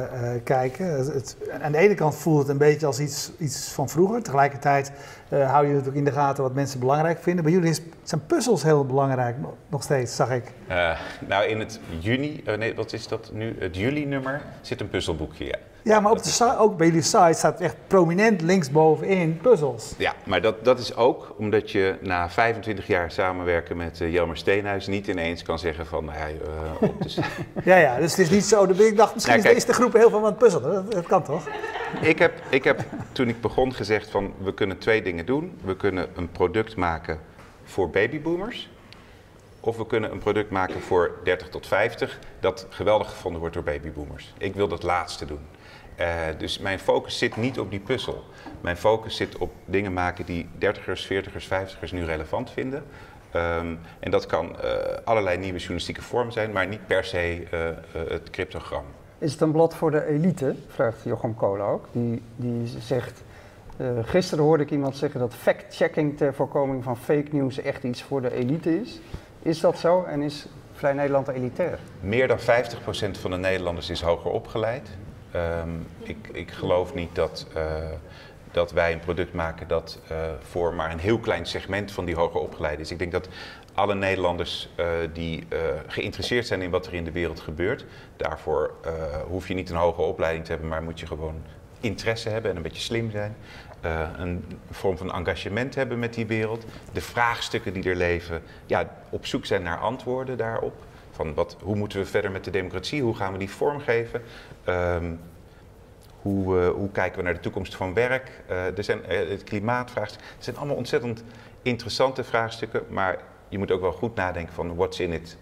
kijken. 0.44 0.86
Het, 0.86 1.38
aan 1.62 1.72
de 1.72 1.78
ene 1.78 1.96
kant 1.96 2.16
voelde 2.16 2.40
het 2.40 2.50
een 2.50 2.58
beetje 2.58 2.86
als 2.86 3.00
iets, 3.00 3.32
iets 3.40 3.72
van 3.72 3.90
vroeger. 3.90 4.24
Tegelijkertijd 4.24 4.92
hou 5.30 5.66
je 5.66 5.70
natuurlijk 5.70 5.98
in 5.98 6.06
de 6.06 6.12
gaten 6.12 6.44
wat 6.44 6.54
mensen 6.54 6.80
belangrijk 6.80 7.20
vinden. 7.20 7.44
Bij 7.44 7.54
jullie 7.54 7.70
is 7.70 7.82
zijn 8.04 8.26
puzzels 8.26 8.64
heel 8.64 8.86
belangrijk 8.86 9.36
nog 9.68 9.84
steeds, 9.84 10.16
zag 10.16 10.32
ik. 10.32 10.52
Uh, 10.70 11.00
nou, 11.28 11.46
in 11.46 11.60
het 11.60 11.80
juni, 12.00 12.44
uh, 12.46 12.56
nee, 12.56 12.76
wat 12.76 12.94
is 12.94 13.08
dat 13.08 13.30
nu? 13.34 13.56
Het 13.60 13.78
juli-nummer 13.78 14.42
zit 14.62 14.82
een 14.82 14.90
puzzelboekje, 14.90 15.46
ja. 15.46 15.58
Ja, 15.84 16.00
maar 16.00 16.12
op 16.12 16.24
de, 16.24 16.58
ook 16.58 16.78
bij 16.78 16.88
jullie 16.88 17.02
site 17.02 17.34
staat 17.34 17.60
echt 17.60 17.76
prominent 17.88 18.42
linksbovenin 18.42 19.38
puzzels. 19.38 19.94
Ja, 19.98 20.14
maar 20.26 20.42
dat, 20.42 20.66
dat 20.66 20.80
is 20.80 20.96
ook 20.96 21.36
omdat 21.38 21.72
je 21.72 21.96
na 22.02 22.30
25 22.30 22.88
jaar 22.88 23.12
samenwerken 23.12 23.78
met 23.78 24.00
uh, 24.00 24.12
Jelmer 24.12 24.38
Steenhuis 24.38 24.88
niet 24.88 25.08
ineens 25.08 25.42
kan 25.42 25.60
zeggen 25.60 25.86
van... 25.86 26.06
Nou 26.06 26.18
ja, 26.18 26.28
uh, 26.28 26.90
op 26.90 27.02
de... 27.02 27.22
ja, 27.72 27.76
ja, 27.76 27.98
dus 27.98 28.12
het 28.12 28.20
is 28.20 28.30
niet 28.30 28.46
zo. 28.46 28.64
Ik 28.64 28.98
dacht, 28.98 29.14
misschien 29.14 29.36
nou, 29.36 29.46
kijk, 29.46 29.58
is 29.58 29.66
de 29.66 29.74
groep 29.74 29.94
heel 29.94 30.10
veel 30.10 30.20
aan 30.20 30.26
het 30.26 30.38
puzzelen. 30.38 30.90
Dat, 30.90 31.06
kan 31.06 31.24
toch? 31.24 31.48
Ik 32.02 32.20
heb, 32.20 32.34
ik 32.50 32.64
heb 32.64 32.84
toen 33.12 33.28
ik 33.28 33.42
begon 33.42 33.74
gezegd 33.74 34.10
van 34.10 34.34
we 34.44 34.54
kunnen 34.54 34.78
twee 34.78 35.02
dingen 35.02 35.26
doen. 35.26 35.60
We 35.64 35.76
kunnen 35.76 36.08
een 36.16 36.32
product 36.32 36.76
maken 36.76 37.20
voor 37.64 37.90
babyboomers. 37.90 38.70
Of 39.60 39.78
we 39.78 39.88
kunnen 39.88 40.12
een 40.12 40.20
product 40.20 40.50
maken 40.50 40.82
voor 40.82 41.12
30 41.24 41.50
tot 41.50 41.68
50 41.68 42.20
dat 42.40 42.68
geweldig 42.70 43.10
gevonden 43.10 43.40
wordt 43.40 43.56
door 43.56 43.64
babyboomers. 43.64 44.34
Ik 44.38 44.54
wil 44.54 44.68
dat 44.68 44.84
laatste 44.84 45.26
doen. 45.26 45.40
Uh, 46.00 46.08
dus 46.38 46.60
mijn 46.60 46.80
focus 46.80 47.18
zit 47.18 47.36
niet 47.36 47.60
op 47.60 47.72
die 47.72 47.80
puzzel. 47.80 48.24
Mijn 48.62 48.78
focus 48.78 49.16
zit 49.16 49.38
op 49.38 49.52
dingen 49.66 49.94
maken 49.94 50.26
die 50.26 50.50
30ers, 50.60 51.08
40ers, 51.08 51.48
50ers 51.48 51.92
nu 51.92 52.06
relevant 52.06 52.52
vinden. 52.52 52.84
Um, 53.36 53.80
en 54.00 54.12
dat 54.12 54.26
kan 54.26 54.56
uh, 54.64 54.70
allerlei 55.04 55.38
nieuwe 55.38 55.58
journalistieke 55.58 56.02
vormen 56.02 56.34
zijn, 56.34 56.52
maar 56.52 56.68
niet 56.68 56.88
per 56.88 57.04
se 57.04 57.44
uh, 57.54 57.70
het 58.10 58.30
cryptogram. 58.30 58.84
Is 59.18 59.32
het 59.32 59.42
een 59.42 59.52
blad 59.52 59.76
voor 59.76 59.92
de 59.92 60.06
elite? 60.06 60.56
Vraagt 60.68 61.04
Jochem 61.04 61.36
Kolen 61.36 61.66
ook. 61.66 61.88
Die, 61.92 62.22
die 62.36 62.68
zegt. 62.80 63.24
gisteren 64.04 64.44
hoorde 64.44 64.64
ik 64.64 64.72
iemand 64.72 64.98
zeggen 64.98 65.20
dat 65.20 65.34
fact-checking 65.34 66.18
ter 66.18 66.34
voorkoming 66.34 66.84
van 66.84 66.98
fake 66.98 67.28
news 67.32 67.62
echt 67.62 67.84
iets 67.84 68.02
voor 68.02 68.22
de 68.22 68.34
elite 68.34 68.82
is. 68.82 69.00
Is 69.42 69.60
dat 69.60 69.80
zo 69.80 70.04
en 70.04 70.22
is 70.22 70.48
Vrij 70.74 70.94
Nederland 70.94 71.28
elitair? 71.28 71.80
Meer 72.00 72.28
dan 72.28 72.40
50% 72.40 72.42
van 73.20 73.32
de 73.32 73.38
Nederlanders 73.38 73.90
is 73.90 74.02
hoger 74.02 74.32
opgeleid. 74.32 74.90
Um, 75.36 75.88
ik, 76.00 76.30
ik, 76.32 76.52
geloof 76.52 76.94
niet 76.94 77.16
dat, 77.16 77.48
uh, 77.56 77.64
dat 78.52 78.72
wij 78.72 78.94
een 78.94 79.00
product 79.00 79.34
maken 79.34 79.68
dat 79.68 80.00
uh, 80.12 80.18
voor 80.40 80.74
maar 80.74 80.92
een 80.92 81.00
heel 81.00 81.20
klein 81.20 81.46
segment 81.46 81.92
van 81.92 82.06
die 82.06 82.16
hoger 82.16 82.40
opgeleiden 82.40 82.86
is. 82.86 82.92
Ik 82.92 83.00
denk 83.00 83.12
dat 83.12 83.30
alle 83.74 83.96
Nederlanders 83.96 84.70
uh, 84.78 84.86
die 85.14 85.48
geïnteresseerd 85.88 86.48
zijn 86.48 86.62
in 86.62 86.70
wat 86.70 86.88
er 86.88 86.94
in 86.94 87.04
de 87.04 87.12
wereld 87.12 87.40
gebeurt, 87.40 87.86
daarvoor 88.18 88.74
hoef 89.28 89.48
je 89.48 89.54
niet 89.54 89.70
een 89.70 89.76
hoge 89.76 90.02
opleiding 90.02 90.46
te 90.46 90.52
hebben, 90.52 90.70
maar 90.70 90.84
moet 90.84 91.00
je 91.00 91.08
gewoon 91.08 91.42
interesse 91.80 92.30
hebben 92.30 92.52
en 92.52 92.58
een 92.58 92.64
beetje 92.64 92.82
slim 92.82 93.12
zijn. 93.12 93.36
een 94.18 94.60
vorm 94.72 94.98
van 94.98 95.14
engagement 95.14 95.76
hebben 95.76 96.00
met 96.00 96.14
die 96.14 96.26
wereld. 96.26 96.66
De 96.92 97.02
vraagstukken 97.02 97.74
die 97.74 97.90
er 97.90 97.96
leven, 97.96 98.42
ja, 98.66 98.90
op 99.10 99.26
zoek 99.26 99.46
zijn 99.46 99.64
naar 99.64 99.78
antwoorden 99.78 100.38
daarop. 100.38 100.74
Van 101.14 101.34
wat, 101.34 101.58
hoe 101.62 101.76
moeten 101.76 102.00
we 102.00 102.06
verder 102.06 102.32
met 102.32 102.44
de 102.44 102.52
democratie? 102.52 103.02
Hoe 103.02 103.16
gaan 103.16 103.32
we 103.32 103.38
die 103.38 103.50
vormgeven? 103.50 104.22
Um, 104.68 105.20
hoe, 106.22 106.60
uh, 106.60 106.70
hoe, 106.70 106.92
kijken 106.92 107.18
we 107.18 107.24
naar 107.24 107.34
de 107.34 107.40
toekomst 107.40 107.76
van 107.76 107.94
werk? 107.94 108.44
Uh, 108.50 108.78
er 108.78 108.84
zijn, 108.84 109.00
uh, 109.10 109.30
het 109.30 109.44
klimaatvraagstuk. 109.44 110.22
Het 110.36 110.44
zijn 110.44 110.58
allemaal 110.58 110.76
ontzettend 110.76 111.24
interessante 111.62 112.24
vraagstukken. 112.24 112.84
Maar 112.90 113.20
je 113.50 113.58
moet 113.58 113.72
ook 113.72 113.82
wel 113.82 113.92
goed 113.92 114.16
nadenken 114.16 114.54
van 114.54 114.76
what's 114.76 115.00
in 115.00 115.12
it 115.12 115.38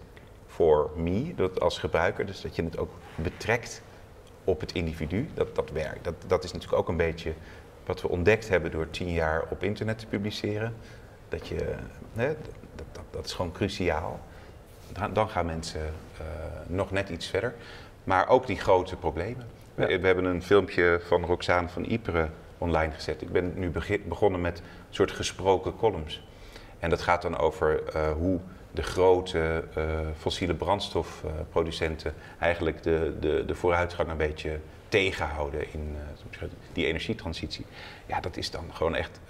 for 0.46 0.90
me? 0.96 1.34
Dat 1.34 1.60
als 1.60 1.78
gebruiker. 1.78 2.26
Dus 2.26 2.40
dat 2.40 2.56
je 2.56 2.62
het 2.62 2.78
ook 2.78 2.90
betrekt 3.14 3.82
op 4.44 4.60
het 4.60 4.72
individu. 4.72 5.28
Dat, 5.34 5.54
dat 5.54 5.70
werkt. 5.70 6.04
Dat, 6.04 6.14
dat 6.26 6.44
is 6.44 6.52
natuurlijk 6.52 6.80
ook 6.80 6.88
een 6.88 6.96
beetje 6.96 7.32
wat 7.86 8.02
we 8.02 8.08
ontdekt 8.08 8.48
hebben 8.48 8.70
door 8.70 8.90
tien 8.90 9.12
jaar 9.12 9.44
op 9.50 9.62
internet 9.62 9.98
te 9.98 10.06
publiceren. 10.06 10.74
Dat, 11.28 11.48
je, 11.48 11.74
hè, 12.12 12.36
dat, 12.74 13.04
dat 13.10 13.24
is 13.24 13.32
gewoon 13.32 13.52
cruciaal 13.52 14.20
dan 15.12 15.28
gaan 15.28 15.46
mensen 15.46 15.80
uh, 15.80 16.26
nog 16.66 16.90
net 16.90 17.08
iets 17.08 17.26
verder. 17.26 17.54
Maar 18.04 18.28
ook 18.28 18.46
die 18.46 18.58
grote 18.58 18.96
problemen. 18.96 19.46
We, 19.74 19.98
we, 20.00 20.06
hebben 20.06 20.24
een 20.24 20.42
filmpje 20.42 21.00
van 21.06 21.24
Roxane 21.24 21.68
van 21.68 21.84
Iperen 21.84 22.32
online 22.58 22.92
gezet. 22.92 23.22
Ik 23.22 23.32
ben 23.32 23.52
nu 23.56 23.72
begonnen 24.04 24.40
met 24.40 24.58
een 24.58 24.64
soort 24.94 25.10
gesproken 25.10 25.76
columns. 25.76 26.22
En 26.78 26.90
dat 26.90 27.02
gaat 27.02 27.22
dan 27.22 27.38
over 27.38 27.82
uh, 27.96 28.10
hoe 28.12 28.40
de 28.70 28.82
grote 28.82 29.64
uh, 29.78 29.84
fossiele 30.18 30.54
brandstofproducenten 30.54 32.14
eigenlijk 32.38 32.82
de, 32.82 33.16
de, 33.20 33.44
de 33.46 33.54
vooruitgang 33.54 34.10
een 34.10 34.16
beetje 34.16 34.58
tegenhouden 34.88 35.72
in 35.72 35.96
die 36.72 36.86
energietransitie. 36.86 37.66
Ja, 38.06 38.20
dat 38.20 38.36
is 38.36 38.50
dan 38.50 38.64
gewoon 38.72 38.94
echt 38.94 39.20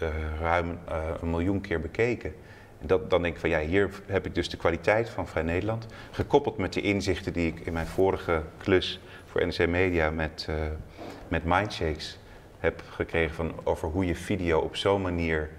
ruim 0.40 0.78
een 1.20 1.30
miljoen 1.30 1.60
keer 1.60 1.80
bekeken 1.80 2.34
dat, 2.82 3.10
dan 3.10 3.22
denk 3.22 3.34
ik 3.34 3.40
van 3.40 3.50
ja, 3.50 3.60
hier 3.60 3.90
heb 4.06 4.26
ik 4.26 4.34
dus 4.34 4.48
de 4.48 4.56
kwaliteit 4.56 5.08
van 5.08 5.28
Vrij 5.28 5.42
Nederland. 5.42 5.86
Gekoppeld 6.10 6.56
met 6.56 6.72
de 6.72 6.80
inzichten 6.80 7.32
die 7.32 7.46
ik 7.46 7.60
in 7.60 7.72
mijn 7.72 7.86
vorige 7.86 8.42
klus 8.58 9.00
voor 9.26 9.46
NRC 9.46 9.68
Media 9.68 10.10
met, 10.10 10.46
uh, 10.50 10.56
met 11.28 11.44
Mindshakes 11.44 12.18
heb 12.58 12.82
gekregen 12.90 13.34
van 13.34 13.52
over 13.64 13.88
hoe 13.88 14.06
je 14.06 14.14
video 14.14 14.58
op 14.58 14.76
zo'n 14.76 15.02
manier 15.02 15.50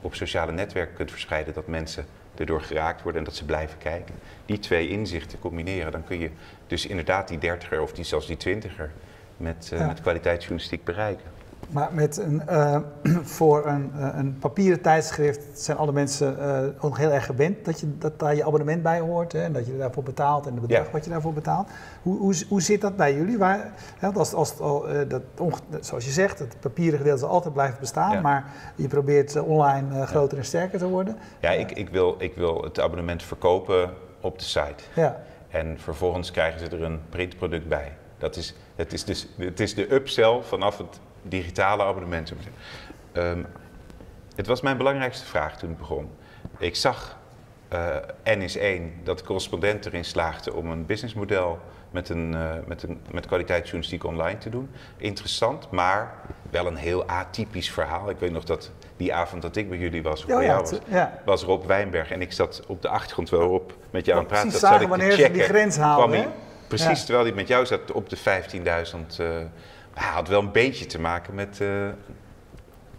op 0.00 0.14
sociale 0.14 0.52
netwerken 0.52 0.94
kunt 0.94 1.10
verspreiden 1.10 1.54
dat 1.54 1.66
mensen 1.66 2.06
erdoor 2.34 2.60
geraakt 2.60 3.02
worden 3.02 3.20
en 3.20 3.26
dat 3.26 3.36
ze 3.36 3.44
blijven 3.44 3.78
kijken. 3.78 4.14
Die 4.46 4.58
twee 4.58 4.88
inzichten 4.88 5.38
combineren, 5.38 5.92
dan 5.92 6.04
kun 6.04 6.18
je 6.18 6.30
dus 6.66 6.86
inderdaad 6.86 7.28
die 7.28 7.38
dertiger 7.38 7.80
of 7.80 7.92
die, 7.92 8.04
zelfs 8.04 8.26
die 8.26 8.36
twintiger 8.36 8.90
met, 9.36 9.70
uh, 9.72 9.78
ja. 9.78 9.86
met 9.86 10.00
kwaliteitsjournalistiek 10.00 10.84
bereiken. 10.84 11.26
Maar 11.74 11.88
met 11.92 12.16
een, 12.16 12.42
uh, 12.50 12.78
voor 13.38 13.66
een, 13.66 13.92
uh, 13.96 14.08
een, 14.14 14.38
papieren 14.38 14.80
tijdschrift 14.80 15.40
zijn 15.54 15.76
alle 15.76 15.92
mensen 15.92 16.36
uh, 16.38 16.84
ook 16.84 16.98
heel 16.98 17.10
erg 17.10 17.26
gewend 17.26 17.64
dat, 17.64 17.80
je, 17.80 17.98
dat 17.98 18.18
daar 18.18 18.34
je 18.34 18.44
abonnement 18.44 18.82
bij 18.82 19.00
hoort 19.00 19.32
hè, 19.32 19.42
en 19.42 19.52
dat 19.52 19.66
je 19.66 19.76
daarvoor 19.76 20.02
betaalt 20.02 20.46
en 20.46 20.52
het 20.52 20.60
bedrag 20.60 20.86
ja. 20.86 20.92
wat 20.92 21.04
je 21.04 21.10
daarvoor 21.10 21.32
betaalt. 21.32 21.68
Hoe, 22.02 22.18
hoe, 22.18 22.34
hoe 22.48 22.62
zit 22.62 22.80
dat 22.80 22.96
bij 22.96 23.14
jullie? 23.14 23.38
Waar, 23.38 23.72
hè, 23.98 24.12
als, 24.12 24.32
als, 24.32 24.56
dat, 25.08 25.22
zoals 25.80 26.04
je 26.04 26.10
zegt, 26.10 26.38
het 26.38 26.56
papieren 26.60 26.98
gedeelte 26.98 27.20
zal 27.20 27.28
altijd 27.28 27.54
blijven 27.54 27.80
bestaan, 27.80 28.12
ja. 28.12 28.20
maar 28.20 28.52
je 28.74 28.88
probeert 28.88 29.40
online 29.40 30.06
groter 30.06 30.38
en 30.38 30.44
sterker 30.44 30.78
te 30.78 30.88
worden. 30.88 31.16
Ja, 31.40 31.50
ik, 31.50 31.70
ik, 31.70 31.88
wil, 31.88 32.14
ik 32.18 32.34
wil 32.34 32.62
het 32.62 32.80
abonnement 32.80 33.22
verkopen 33.22 33.90
op 34.20 34.38
de 34.38 34.44
site. 34.44 34.84
Ja. 34.94 35.20
En 35.48 35.76
vervolgens 35.78 36.30
krijgen 36.30 36.60
ze 36.60 36.76
er 36.76 36.82
een 36.82 37.00
printproduct 37.08 37.68
bij. 37.68 37.92
Dat 38.18 38.36
is, 38.36 38.54
het, 38.74 38.92
is 38.92 39.04
dus, 39.04 39.28
het 39.36 39.60
is 39.60 39.74
de 39.74 39.94
upsell 39.94 40.40
vanaf 40.42 40.78
het 40.78 41.00
digitale 41.28 41.82
abonnementen. 41.82 42.36
Um, 43.12 43.46
het 44.36 44.46
was 44.46 44.60
mijn 44.60 44.76
belangrijkste 44.76 45.24
vraag 45.24 45.58
toen 45.58 45.70
ik 45.70 45.78
begon. 45.78 46.10
Ik 46.58 46.76
zag 46.76 47.18
uh, 47.72 47.96
N 48.24 48.40
is 48.40 48.56
1 48.56 48.92
dat 49.04 49.18
de 49.18 49.24
correspondent 49.24 49.86
erin 49.86 50.04
slaagde 50.04 50.54
om 50.54 50.70
een 50.70 50.86
businessmodel 50.86 51.58
met, 51.90 52.08
een, 52.08 52.32
uh, 52.34 52.50
met, 52.66 52.82
een, 52.82 53.00
met 53.10 53.26
kwaliteitsjournalistiek 53.26 54.04
online 54.04 54.38
te 54.38 54.48
doen. 54.48 54.70
Interessant, 54.96 55.70
maar 55.70 56.14
wel 56.50 56.66
een 56.66 56.76
heel 56.76 57.04
atypisch 57.06 57.70
verhaal. 57.70 58.10
Ik 58.10 58.18
weet 58.18 58.32
nog 58.32 58.44
dat 58.44 58.70
die 58.96 59.14
avond 59.14 59.42
dat 59.42 59.56
ik 59.56 59.68
bij 59.68 59.78
jullie 59.78 60.02
was, 60.02 60.24
of 60.24 60.30
oh, 60.30 60.36
bij 60.36 60.46
jou 60.46 60.60
was, 60.60 60.78
ja. 60.86 61.20
was 61.24 61.42
Rob 61.42 61.66
Wijnberg. 61.66 62.10
En 62.10 62.20
ik 62.20 62.32
zat 62.32 62.62
op 62.66 62.82
de 62.82 62.88
achtergrond 62.88 63.30
wel 63.30 63.48
op 63.48 63.76
met 63.90 64.04
jou 64.04 64.18
aan 64.18 64.24
het 64.24 64.32
praten. 64.32 64.48
Precies 64.48 64.68
zagen 64.68 64.88
wanneer 64.88 65.12
ze 65.12 65.30
die 65.30 65.42
grens 65.42 65.76
haalden. 65.76 66.32
Precies, 66.68 66.98
ja. 66.98 67.04
terwijl 67.04 67.24
hij 67.24 67.34
met 67.34 67.48
jou 67.48 67.66
zat 67.66 67.92
op 67.92 68.08
de 68.08 68.16
15.000 68.18 68.22
uh, 69.20 69.26
hij 69.94 70.12
had 70.12 70.28
wel 70.28 70.40
een 70.40 70.52
beetje 70.52 70.86
te 70.86 71.00
maken 71.00 71.34
met 71.34 71.58
uh, 71.62 71.88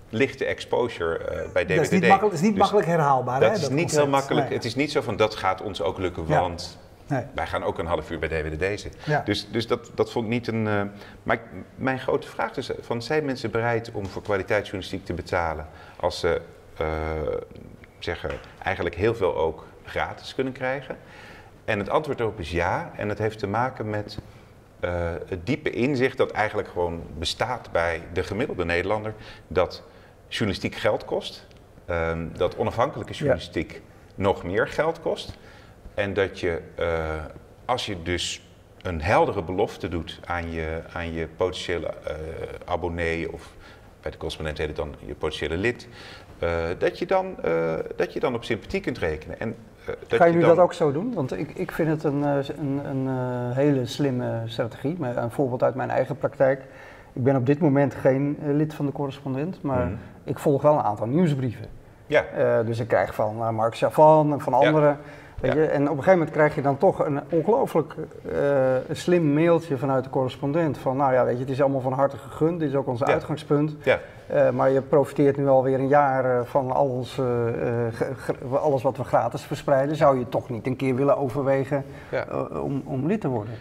lichte 0.10 0.46
exposure 0.46 1.20
uh, 1.20 1.52
bij 1.52 1.66
DWDD. 1.66 1.76
Dat 1.76 1.86
is 1.86 1.90
niet, 1.90 2.08
makkelijk, 2.08 2.34
is 2.34 2.42
niet 2.42 2.52
dus 2.52 2.60
makkelijk 2.60 2.88
herhaalbaar. 2.88 3.40
Dat 3.40 3.50
hè, 3.50 3.56
is 3.56 3.62
dat 3.62 3.70
niet 3.70 3.80
concept. 3.80 4.02
heel 4.02 4.12
makkelijk. 4.12 4.48
Nee. 4.48 4.58
Het 4.58 4.66
is 4.66 4.76
niet 4.76 4.92
zo 4.92 5.02
van 5.02 5.16
dat 5.16 5.36
gaat 5.36 5.62
ons 5.62 5.82
ook 5.82 5.98
lukken, 5.98 6.26
want 6.26 6.80
nee. 7.08 7.24
wij 7.36 7.48
gaan 7.48 7.64
ook 7.64 7.80
een 7.80 7.86
half 7.86 8.12
uur 8.12 8.20
bij 8.20 8.30
DWDD 8.30 8.80
zitten. 8.80 9.02
Ja. 9.06 9.22
Dus, 9.26 9.48
dus 9.52 9.68
dat, 9.68 9.92
dat 9.96 10.12
vond 10.12 10.26
ik 10.26 10.32
niet 10.32 10.48
een. 10.48 10.66
Uh, 10.66 10.82
maar 11.24 11.42
mijn 11.76 12.00
grote 12.00 12.28
vraag 12.28 12.58
is: 12.58 12.72
van, 12.80 13.02
zijn 13.02 13.26
mensen 13.26 13.52
bereid 13.52 13.92
om 13.92 14.06
voor 14.06 14.22
kwaliteitsjournalistiek 14.22 15.06
te 15.06 15.14
betalen 15.14 15.68
als 16.00 16.20
ze 16.20 16.42
zeggen 18.00 18.30
eigenlijk 18.64 18.96
heel 18.96 19.16
veel 19.16 19.36
ook 19.36 19.66
gratis 19.84 20.36
kunnen 20.36 20.54
krijgen? 20.54 20.98
En 21.66 21.80
het 21.80 21.90
antwoord 21.90 22.20
erop 22.20 22.40
is 22.40 22.52
ja. 22.52 22.92
En 22.96 23.10
het 23.10 23.18
heeft 23.18 23.40
te 23.40 23.48
maken 23.48 23.90
met 23.90 24.18
uh, 24.86 25.12
het 25.28 25.46
diepe 25.46 25.70
inzicht 25.70 26.18
dat 26.18 26.32
eigenlijk 26.32 26.68
gewoon 26.68 27.04
bestaat 27.18 27.72
bij 27.72 28.02
de 28.14 28.24
gemiddelde 28.24 28.66
Nederlander 28.66 29.14
dat 29.48 29.84
journalistiek 30.28 30.76
geld 30.76 31.06
kost, 31.06 31.48
um, 31.90 32.32
dat 32.38 32.58
onafhankelijke 32.58 33.14
journalistiek 33.14 33.72
ja. 33.72 33.80
nog 34.16 34.44
meer 34.44 34.68
geld 34.68 35.02
kost 35.02 35.34
en 35.94 36.14
dat 36.14 36.40
je 36.40 36.62
uh, 36.80 37.26
als 37.66 37.86
je 37.86 38.04
dus 38.04 38.42
een 38.82 39.02
heldere 39.02 39.44
belofte 39.44 39.88
doet 39.88 40.20
aan 40.26 40.52
je, 40.52 40.82
aan 40.94 41.14
je 41.14 41.28
potentiële 41.28 41.94
uh, 42.08 42.14
abonnee 42.66 43.32
of 43.32 43.54
bij 44.02 44.12
de 44.12 44.18
correspondent 44.18 44.58
heet 44.58 44.68
het 44.68 44.76
dan 44.76 44.96
je 45.06 45.16
potentiële 45.16 45.58
lid, 45.58 45.88
dat, 46.78 47.00
je 47.00 47.06
dan, 47.06 47.36
dat 47.96 48.14
je 48.14 48.20
dan 48.20 48.36
op 48.36 48.44
sympathie 48.44 48.82
kunt 48.82 48.98
rekenen. 48.98 49.40
En 49.40 49.56
uh, 49.90 49.96
Ga 50.08 50.26
je 50.26 50.34
nu 50.34 50.42
dat 50.42 50.58
ook 50.58 50.74
zo 50.74 50.92
doen? 50.92 51.14
Want 51.14 51.38
ik, 51.38 51.52
ik 51.54 51.72
vind 51.72 51.90
het 51.90 52.04
een, 52.04 52.24
eh, 52.24 52.58
een, 52.58 52.82
een, 52.86 53.06
uh, 53.06 53.56
hele 53.56 53.86
slimme 53.86 54.42
strategie. 54.46 54.96
Maar 55.00 55.18
een 55.18 55.32
voorbeeld 55.32 55.64
uit 55.64 55.76
mijn 55.76 55.90
eigen 55.90 56.18
praktijk. 56.18 56.62
Ik 57.14 57.24
ben 57.24 57.36
op 57.36 57.46
dit 57.46 57.60
moment 57.60 57.96
geen 57.96 58.38
lid 58.46 58.74
van 58.74 58.86
de 58.86 58.92
correspondent, 58.92 59.62
maar 59.62 59.86
mm. 59.86 59.98
ik 60.24 60.40
volg 60.40 60.62
wel 60.62 60.74
een 60.74 60.84
aantal 60.84 61.08
nieuwsbrieven. 61.08 61.66
Ja. 62.08 62.24
dus 62.66 62.80
ik 62.80 62.88
krijg 62.88 63.16
van 63.16 63.56
Mark 63.56 63.78
Chavan 63.78 64.32
en 64.34 64.42
van 64.42 64.54
anderen. 64.54 64.98
Weet 65.42 65.54
je? 65.54 65.66
En 65.66 65.82
op 65.82 65.90
een 65.90 66.04
gegeven 66.04 66.18
moment 66.18 66.32
krijg 66.32 66.56
je 66.56 66.62
dan 66.62 66.78
toch 66.78 67.06
een 67.06 67.20
ongelooflijk 67.30 67.96
slim 68.92 69.34
mailtje 69.34 69.78
vanuit 69.78 70.04
de 70.04 70.10
correspondent. 70.10 70.78
Van 70.78 70.98
nou 70.98 71.14
ja, 71.14 71.26
weet 71.26 71.36
je, 71.36 71.42
het 71.42 71.50
is 71.50 71.62
allemaal 71.62 71.82
van 71.82 71.94
harte 71.94 72.18
gegund, 72.18 72.60
dit 72.60 72.70
is 72.70 72.76
ook 72.76 72.88
ons 72.88 73.04
uitgangspunt. 73.04 73.76
Ja. 73.84 74.00
Uh, 74.34 74.50
maar 74.50 74.70
je 74.70 74.82
profiteert 74.82 75.38
nu 75.38 75.48
alweer 75.48 75.80
een 75.80 75.88
jaar 75.88 76.46
van 76.46 76.72
alles, 76.72 77.18
uh, 77.18 78.62
alles 78.62 78.84
wat 78.84 78.98
we 78.98 79.04
gratis 79.04 79.42
verspreiden. 79.42 79.96
Zou 79.96 80.20
je 80.20 80.30
toch 80.30 80.50
niet 80.50 80.68
een 80.68 80.76
keer 80.76 80.96
willen 80.96 81.18
overwegen 81.18 81.86
ja. 82.10 82.26
om, 82.62 82.84
om 82.86 83.08
lid 83.08 83.22
te 83.22 83.28
worden? 83.28 83.54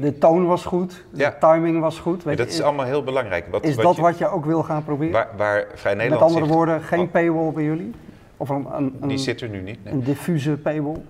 de 0.00 0.18
toon 0.18 0.46
was 0.46 0.64
goed, 0.64 1.04
de 1.10 1.32
timing 1.40 1.80
was 1.80 1.98
goed. 1.98 2.24
Weet 2.24 2.38
dat 2.38 2.48
is 2.48 2.62
allemaal 2.62 2.86
heel 2.86 3.04
belangrijk. 3.04 3.46
Wat, 3.50 3.64
is 3.64 3.76
dat 3.76 3.96
wat 3.96 4.18
je 4.18 4.28
ook 4.28 4.44
wil 4.44 4.62
gaan 4.62 4.84
proberen? 4.84 5.12
Waar, 5.12 5.28
waar 5.36 5.66
Vrij 5.74 5.94
Nederland 5.94 6.22
Met 6.22 6.32
andere 6.32 6.54
woorden, 6.56 6.80
geen 6.80 7.00
oh. 7.00 7.10
paywall 7.10 7.52
bij 7.52 7.64
jullie? 7.64 7.94
Of 8.36 8.48
een, 8.48 8.66
een, 8.72 9.08
Die 9.08 9.18
zit 9.18 9.40
er 9.40 9.48
nu 9.48 9.60
niet. 9.60 9.78
Een 9.84 10.02
diffuse 10.02 10.50
paywall? 10.50 11.02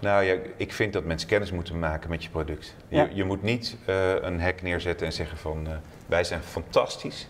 Nou 0.00 0.24
ja, 0.24 0.34
ik 0.56 0.72
vind 0.72 0.92
dat 0.92 1.04
mensen 1.04 1.28
kennis 1.28 1.52
moeten 1.52 1.78
maken 1.78 2.10
met 2.10 2.24
je 2.24 2.30
product. 2.30 2.76
Je, 2.88 3.08
je 3.12 3.24
moet 3.24 3.42
niet 3.42 3.76
een 4.22 4.40
hack 4.40 4.62
neerzetten 4.62 5.06
en 5.06 5.12
zeggen 5.12 5.38
van 5.38 5.66
wij 6.06 6.24
zijn 6.24 6.42
fantastisch 6.42 7.28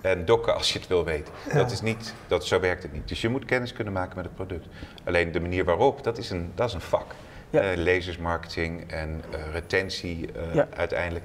en 0.00 0.24
dokken 0.24 0.54
als 0.54 0.72
je 0.72 0.78
het 0.78 0.88
wil 0.88 1.04
weten. 1.04 1.34
Dat 1.52 1.70
is 1.70 1.80
niet, 1.80 2.14
dat, 2.26 2.46
zo 2.46 2.60
werkt 2.60 2.82
het 2.82 2.92
niet. 2.92 3.08
Dus 3.08 3.20
je 3.20 3.28
moet 3.28 3.44
kennis 3.44 3.72
kunnen 3.72 3.92
maken 3.92 4.16
met 4.16 4.24
het 4.24 4.34
product. 4.34 4.66
Alleen 5.04 5.32
de 5.32 5.40
manier 5.40 5.64
waarop, 5.64 6.04
dat 6.04 6.18
is 6.18 6.30
een, 6.30 6.52
dat 6.54 6.68
is 6.68 6.74
een 6.74 6.80
vak. 6.80 7.14
Ja. 7.50 7.72
Uh, 7.72 7.76
lezersmarketing 7.76 8.90
en 8.90 9.22
retentie 9.52 10.28
uiteindelijk. 10.76 11.24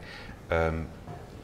Um, 0.52 0.88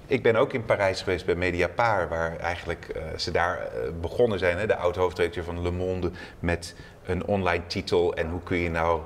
ik 0.08 0.24
ben 0.24 0.36
ook 0.36 0.54
in 0.54 0.66
Parijs 0.66 1.02
geweest 1.02 1.26
bij 1.26 1.36
Mediapart, 1.36 2.10
waar 2.10 2.38
eigenlijk 2.38 2.88
ze 3.16 3.32
daar 3.32 3.68
begonnen 4.02 4.40
zijn, 4.40 4.58
hè, 4.58 4.68
de 4.68 4.76
oud-hoofdredacteur 4.76 5.44
van 5.44 5.62
Le 5.62 5.72
Monde, 5.72 6.12
met 6.40 6.76
een 7.06 7.26
online 7.26 7.68
titel. 7.68 8.16
En 8.16 8.30
hoe 8.30 8.44
kun 8.44 8.58
je 8.58 8.70
nou 8.70 9.02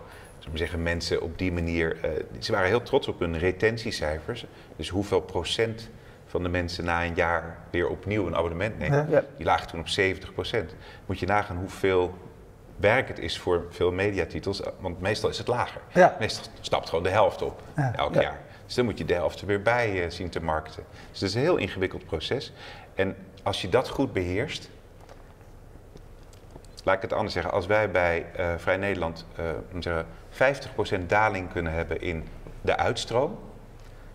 zeggen, 0.53 0.83
mensen 0.83 1.21
op 1.21 1.37
die 1.37 1.51
manier. 1.51 1.97
ze 2.39 2.51
waren 2.51 2.67
heel 2.67 2.83
trots 2.83 3.07
op 3.07 3.19
hun 3.19 3.37
retentiecijfers. 3.37 4.45
Dus 4.75 4.89
hoeveel 4.89 5.21
procent 5.21 5.89
van 6.25 6.43
de 6.43 6.49
mensen 6.49 6.85
na 6.85 7.05
een 7.05 7.15
jaar 7.15 7.57
weer 7.69 7.87
opnieuw 7.87 8.27
een 8.27 8.35
abonnement 8.35 8.79
nemen. 8.79 9.25
Die 9.37 9.45
lagen 9.45 9.67
toen 9.67 9.79
op 9.79 9.87
70% 9.87 10.75
Moet 11.05 11.19
je 11.19 11.25
nagaan 11.25 11.57
hoeveel 11.57 12.17
werk 12.75 13.07
het 13.07 13.19
is 13.19 13.39
voor 13.39 13.65
veel 13.69 13.91
mediatitels, 13.91 14.61
want 14.79 15.01
meestal 15.01 15.29
is 15.29 15.37
het 15.37 15.47
lager. 15.47 15.81
Meestal 16.19 16.45
stapt 16.61 16.89
gewoon 16.89 17.03
de 17.03 17.09
helft 17.09 17.41
op 17.41 17.61
elk 17.95 18.13
jaar. 18.13 18.39
Dus 18.69 18.77
dan 18.77 18.85
moet 18.85 18.97
je 18.97 19.05
de 19.05 19.13
helft 19.13 19.41
er 19.41 19.47
weer 19.47 19.61
bij 19.61 20.05
uh, 20.05 20.09
zien 20.09 20.29
te 20.29 20.41
markten. 20.41 20.83
Dus 21.11 21.19
het 21.19 21.29
is 21.29 21.35
een 21.35 21.41
heel 21.41 21.57
ingewikkeld 21.57 22.05
proces. 22.05 22.53
En 22.95 23.15
als 23.43 23.61
je 23.61 23.69
dat 23.69 23.89
goed 23.89 24.13
beheerst, 24.13 24.69
laat 26.83 26.95
ik 26.95 27.01
het 27.01 27.13
anders 27.13 27.33
zeggen, 27.33 27.51
als 27.51 27.65
wij 27.65 27.91
bij 27.91 28.25
uh, 28.39 28.53
Vrij 28.57 28.77
Nederland 28.77 29.25
uh, 29.39 29.45
zeggen, 29.79 30.05
50% 31.01 31.05
daling 31.07 31.51
kunnen 31.51 31.73
hebben 31.73 32.01
in 32.01 32.27
de 32.61 32.77
uitstroom, 32.77 33.39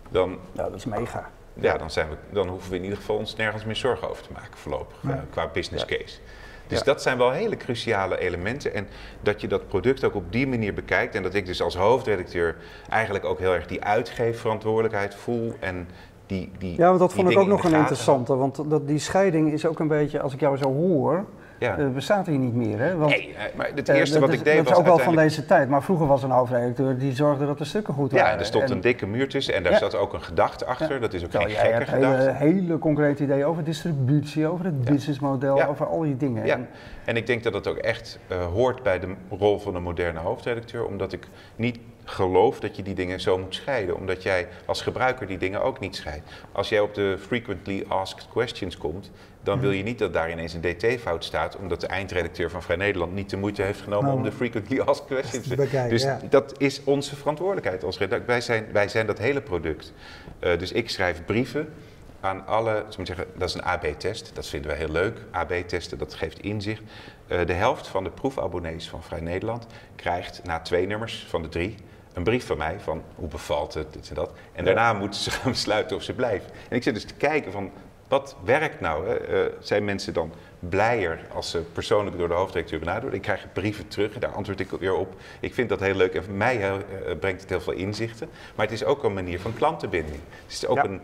dan... 0.09 0.39
Ja, 0.51 0.63
dat 0.63 0.75
is 0.75 0.85
mega 0.85 1.31
ja, 1.61 1.77
dan, 1.77 1.91
zijn 1.91 2.09
we, 2.09 2.15
dan 2.31 2.47
hoeven 2.47 2.69
we 2.69 2.75
in 2.75 2.83
ieder 2.83 2.97
geval 2.97 3.17
ons 3.17 3.35
nergens 3.35 3.65
meer 3.65 3.75
zorgen 3.75 4.09
over 4.09 4.23
te 4.23 4.31
maken 4.31 4.57
voorlopig, 4.57 4.97
eh, 5.03 5.17
qua 5.29 5.47
business 5.47 5.85
case. 5.85 6.19
Dus 6.67 6.83
dat 6.83 7.01
zijn 7.01 7.17
wel 7.17 7.31
hele 7.31 7.57
cruciale 7.57 8.19
elementen. 8.19 8.73
En 8.73 8.87
dat 9.21 9.41
je 9.41 9.47
dat 9.47 9.67
product 9.67 10.03
ook 10.03 10.15
op 10.15 10.31
die 10.31 10.47
manier 10.47 10.73
bekijkt. 10.73 11.15
En 11.15 11.23
dat 11.23 11.33
ik 11.33 11.45
dus 11.45 11.61
als 11.61 11.75
hoofdredacteur 11.75 12.55
eigenlijk 12.89 13.25
ook 13.25 13.39
heel 13.39 13.53
erg 13.53 13.67
die 13.67 13.83
uitgeefverantwoordelijkheid 13.83 15.15
voel. 15.15 15.53
En 15.59 15.87
die, 16.25 16.51
die, 16.57 16.77
ja, 16.77 16.87
want 16.87 16.99
dat 16.99 17.13
vond 17.13 17.29
ik 17.29 17.37
ook 17.37 17.47
nog 17.47 17.63
een 17.63 17.73
interessante. 17.73 18.35
Want 18.35 18.69
dat, 18.69 18.87
die 18.87 18.99
scheiding 18.99 19.51
is 19.51 19.65
ook 19.65 19.79
een 19.79 19.87
beetje, 19.87 20.21
als 20.21 20.33
ik 20.33 20.39
jou 20.39 20.57
zo 20.57 20.73
hoor. 20.73 21.25
Ja. 21.59 21.77
Uh, 21.77 21.89
bestaat 21.89 22.25
hier 22.25 22.37
niet 22.37 22.53
meer. 22.53 22.79
Hè? 22.79 22.95
Want, 22.95 23.11
nee, 23.11 23.35
eh, 23.35 23.55
maar 23.55 23.69
het 23.75 23.89
eerste 23.89 24.19
wat 24.19 24.33
ik 24.33 24.43
deed 24.43 24.55
was. 24.55 24.63
Dat 24.63 24.73
is 24.73 24.79
ook 24.79 24.85
wel 24.85 24.99
van 24.99 25.15
deze 25.15 25.45
tijd. 25.45 25.69
Maar 25.69 25.83
vroeger 25.83 26.07
was 26.07 26.23
een 26.23 26.29
hoofdredacteur 26.29 26.97
die 26.97 27.15
zorgde 27.15 27.45
dat 27.45 27.57
de 27.57 27.65
stukken 27.65 27.93
goed 27.93 28.11
waren. 28.11 28.27
Ja, 28.27 28.33
en 28.33 28.39
er 28.39 28.45
stond 28.45 28.69
een 28.69 28.81
dikke 28.81 29.05
muur 29.05 29.29
tussen 29.29 29.53
en 29.53 29.63
daar 29.63 29.77
zat 29.77 29.95
ook 29.95 30.13
een 30.13 30.21
gedachte 30.21 30.65
achter. 30.65 30.99
Dat 30.99 31.13
is 31.13 31.23
ook 31.23 31.31
geen 31.31 31.49
gekke 31.49 31.85
gedachte. 31.85 32.31
Hele, 32.31 32.31
hele 32.31 32.77
concrete 32.77 33.23
ideeën 33.23 33.45
over 33.45 33.63
distributie, 33.63 34.47
over 34.47 34.65
het 34.65 34.83
businessmodel, 34.83 35.63
over 35.63 35.85
al 35.85 35.99
die 35.99 36.17
dingen. 36.17 36.45
Ja. 36.45 36.59
En, 37.05 37.15
ik 37.17 37.27
denk 37.27 37.43
dat 37.43 37.53
dat 37.53 37.67
ook 37.67 37.77
echt 37.77 38.19
uh, 38.31 38.45
hoort 38.45 38.83
bij 38.83 38.99
de 38.99 39.13
rol 39.29 39.59
van 39.59 39.75
een 39.75 39.83
moderne 39.83 40.19
hoofdredacteur, 40.19 40.85
omdat 40.85 41.13
ik 41.13 41.27
niet 41.55 41.79
geloof 42.05 42.59
dat 42.59 42.75
je 42.75 42.83
die 42.83 42.95
dingen 42.95 43.19
zo 43.19 43.37
moet 43.37 43.55
scheiden. 43.55 43.95
Omdat 43.95 44.23
jij 44.23 44.47
als 44.65 44.81
gebruiker 44.81 45.27
die 45.27 45.37
dingen 45.37 45.61
ook 45.61 45.79
niet 45.79 45.95
scheidt. 45.95 46.31
Als 46.51 46.69
jij 46.69 46.79
op 46.79 46.93
de 46.93 47.17
frequently 47.19 47.85
asked 47.87 48.27
questions 48.31 48.77
komt, 48.77 49.11
dan 49.43 49.59
wil 49.59 49.71
je 49.71 49.83
niet 49.83 49.99
dat 49.99 50.13
daar 50.13 50.31
ineens 50.31 50.53
een 50.53 50.61
dt-fout 50.61 51.23
staat, 51.23 51.57
omdat 51.57 51.81
de 51.81 51.87
eindredacteur 51.87 52.49
van 52.49 52.63
Vrij 52.63 52.75
Nederland 52.75 53.13
niet 53.13 53.29
de 53.29 53.37
moeite 53.37 53.61
heeft 53.61 53.81
genomen 53.81 54.11
om 54.11 54.17
de 54.17 54.23
nou, 54.23 54.35
frequently 54.35 54.79
asked 54.79 55.05
questions 55.05 55.47
te 55.47 55.55
bekijken. 55.55 55.89
Dus 55.89 56.07
dat 56.29 56.53
is 56.57 56.83
onze 56.83 57.15
verantwoordelijkheid 57.15 57.83
als 57.83 57.97
redacteur. 57.97 58.27
Wij 58.27 58.41
zijn, 58.41 58.65
wij 58.71 58.87
zijn 58.87 59.05
dat 59.05 59.17
hele 59.17 59.41
product. 59.41 59.93
Uh, 60.39 60.57
dus 60.57 60.71
ik 60.71 60.89
schrijf 60.89 61.25
brieven 61.25 61.73
aan 62.19 62.47
alle, 62.47 62.85
moet 62.97 63.07
zeggen, 63.07 63.25
dat 63.37 63.49
is 63.49 63.55
een 63.55 63.63
AB-test, 63.63 64.31
dat 64.33 64.47
vinden 64.47 64.69
wij 64.69 64.79
heel 64.79 64.91
leuk. 64.91 65.17
AB-testen, 65.31 65.97
dat 65.97 66.13
geeft 66.13 66.39
inzicht. 66.39 66.81
Uh, 67.27 67.45
de 67.45 67.53
helft 67.53 67.87
van 67.87 68.03
de 68.03 68.09
proefabonnees 68.09 68.89
van 68.89 69.03
Vrij 69.03 69.21
Nederland 69.21 69.67
krijgt 69.95 70.41
na 70.43 70.59
twee 70.59 70.87
nummers 70.87 71.25
van 71.29 71.41
de 71.41 71.49
drie 71.49 71.75
een 72.15 72.23
brief 72.23 72.45
van 72.45 72.57
mij 72.57 72.79
van 72.79 73.03
hoe 73.15 73.27
bevalt 73.27 73.73
het, 73.73 73.93
dit 73.93 74.09
en 74.09 74.15
dat. 74.15 74.31
En 74.53 74.65
daarna 74.65 74.93
moeten 74.93 75.19
ze 75.19 75.31
gaan 75.35 75.51
besluiten 75.51 75.95
of 75.95 76.03
ze 76.03 76.13
blijven. 76.13 76.49
En 76.69 76.75
ik 76.75 76.83
zit 76.83 76.93
dus 76.93 77.05
te 77.05 77.13
kijken 77.13 77.51
van 77.51 77.71
wat 78.07 78.35
werkt 78.43 78.79
nou? 78.79 79.07
Hè? 79.07 79.45
Uh, 79.45 79.51
zijn 79.59 79.85
mensen 79.85 80.13
dan 80.13 80.31
blijer 80.59 81.25
als 81.33 81.49
ze 81.49 81.61
persoonlijk 81.61 82.17
door 82.17 82.27
de 82.27 82.33
hoofdredacteur 82.33 82.79
benaderd 82.79 83.03
worden? 83.03 83.19
Ik 83.19 83.25
krijg 83.25 83.53
brieven 83.53 83.87
terug 83.87 84.13
en 84.13 84.19
daar 84.19 84.31
antwoord 84.31 84.59
ik 84.59 84.69
weer 84.69 84.95
op. 84.95 85.13
Ik 85.39 85.53
vind 85.53 85.69
dat 85.69 85.79
heel 85.79 85.95
leuk 85.95 86.13
en 86.13 86.23
voor 86.23 86.33
mij 86.33 86.69
uh, 86.69 86.75
brengt 87.19 87.41
het 87.41 87.49
heel 87.49 87.61
veel 87.61 87.73
inzichten. 87.73 88.29
Maar 88.55 88.65
het 88.65 88.75
is 88.75 88.83
ook 88.83 89.03
een 89.03 89.13
manier 89.13 89.39
van 89.39 89.53
klantenbinding. 89.53 90.19
Het 90.43 90.53
is 90.53 90.67
ook 90.67 90.83
een, 90.83 91.01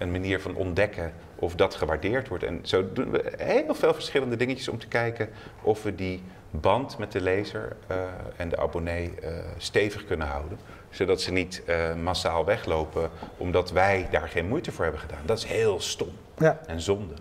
een 0.00 0.10
manier 0.10 0.40
van 0.40 0.54
ontdekken 0.54 1.12
of 1.34 1.54
dat 1.54 1.74
gewaardeerd 1.74 2.28
wordt. 2.28 2.44
En 2.44 2.58
zo 2.62 2.92
doen 2.92 3.10
we 3.10 3.32
heel 3.36 3.74
veel 3.74 3.94
verschillende 3.94 4.36
dingetjes 4.36 4.68
om 4.68 4.78
te 4.78 4.88
kijken 4.88 5.28
of 5.62 5.82
we 5.82 5.94
die 5.94 6.22
band 6.50 6.98
met 6.98 7.12
de 7.12 7.20
lezer 7.20 7.76
uh, 7.90 7.96
en 8.36 8.48
de 8.48 8.56
abonnee 8.56 9.14
stevig 9.56 10.04
kunnen 10.04 10.26
houden 10.26 10.58
zodat 10.90 11.20
ze 11.20 11.32
niet 11.32 11.62
uh, 11.68 11.94
massaal 12.02 12.44
weglopen 12.44 13.10
omdat 13.36 13.70
wij 13.70 14.08
daar 14.10 14.28
geen 14.28 14.48
moeite 14.48 14.72
voor 14.72 14.84
hebben 14.84 15.02
gedaan. 15.02 15.22
Dat 15.24 15.38
is 15.38 15.44
heel 15.44 15.80
stom 15.80 16.08
ja. 16.38 16.58
en 16.66 16.80
zonde. 16.80 17.14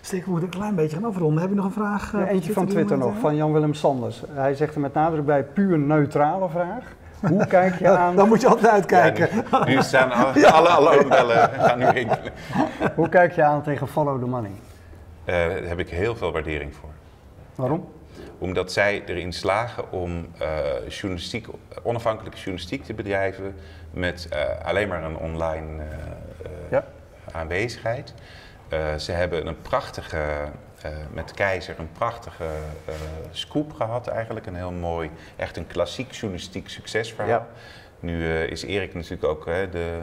Steek, 0.00 0.24
we 0.24 0.30
moeten 0.30 0.48
een 0.48 0.58
klein 0.58 0.74
beetje 0.74 0.96
gaan 0.96 1.04
afronden. 1.04 1.40
Heb 1.40 1.50
je 1.50 1.56
nog 1.56 1.64
een 1.64 1.72
vraag? 1.72 2.12
Ja, 2.12 2.28
eentje 2.28 2.52
van 2.52 2.66
Twitter 2.66 2.98
nog, 2.98 3.18
van 3.18 3.36
Jan-Willem 3.36 3.74
Sanders. 3.74 4.22
Hij 4.28 4.54
zegt 4.54 4.74
er 4.74 4.80
met 4.80 4.94
nadruk 4.94 5.24
bij 5.24 5.44
puur 5.44 5.78
neutrale 5.78 6.48
vraag. 6.48 6.94
Hoe 7.28 7.46
kijk 7.46 7.78
je 7.78 7.88
aan... 7.88 8.16
Dan 8.16 8.28
moet 8.28 8.40
je 8.40 8.48
altijd 8.48 8.72
uitkijken. 8.72 9.28
Ja, 9.50 9.64
nu, 9.64 9.74
nu, 9.74 9.82
staan 9.82 10.10
alle, 10.10 10.52
alle 10.52 10.68
alarmbellen 10.68 11.50
gaan 11.50 11.78
nu 11.78 11.84
rinkelen. 11.84 12.32
Hoe 12.94 13.08
kijk 13.08 13.32
je 13.32 13.42
aan 13.42 13.62
tegen 13.62 13.88
follow 13.88 14.20
the 14.20 14.26
money? 14.26 14.50
Uh, 14.50 15.34
daar 15.34 15.68
heb 15.68 15.78
ik 15.78 15.88
heel 15.88 16.16
veel 16.16 16.32
waardering 16.32 16.74
voor. 16.74 16.88
Waarom? 17.54 17.88
Omdat 18.38 18.72
zij 18.72 19.02
erin 19.06 19.32
slagen 19.32 19.92
om 19.92 20.26
uh, 20.40 20.48
journalistiek, 20.88 21.46
onafhankelijke 21.82 22.36
journalistiek 22.36 22.84
te 22.84 22.94
bedrijven 22.94 23.54
met 23.90 24.28
uh, 24.32 24.66
alleen 24.66 24.88
maar 24.88 25.04
een 25.04 25.16
online 25.16 25.82
uh, 25.82 26.48
ja. 26.70 26.84
aanwezigheid. 27.32 28.14
ze 28.96 29.12
hebben 29.12 29.46
een 29.46 29.60
prachtige, 29.62 30.18
met 31.12 31.32
Keizer, 31.32 31.78
een 31.78 31.92
prachtige 31.92 32.44
scoop 33.30 33.72
gehad 33.72 34.06
eigenlijk. 34.06 34.46
Een 34.46 34.54
heel 34.54 34.72
mooi, 34.72 35.10
echt 35.36 35.56
een 35.56 35.66
klassiek 35.66 36.12
journalistiek 36.12 36.68
succesverhaal. 36.68 37.28
Ja. 37.28 37.48
Nu 38.00 38.34
is 38.34 38.62
Erik 38.62 38.94
natuurlijk 38.94 39.24
ook 39.24 39.44
de, 39.44 39.98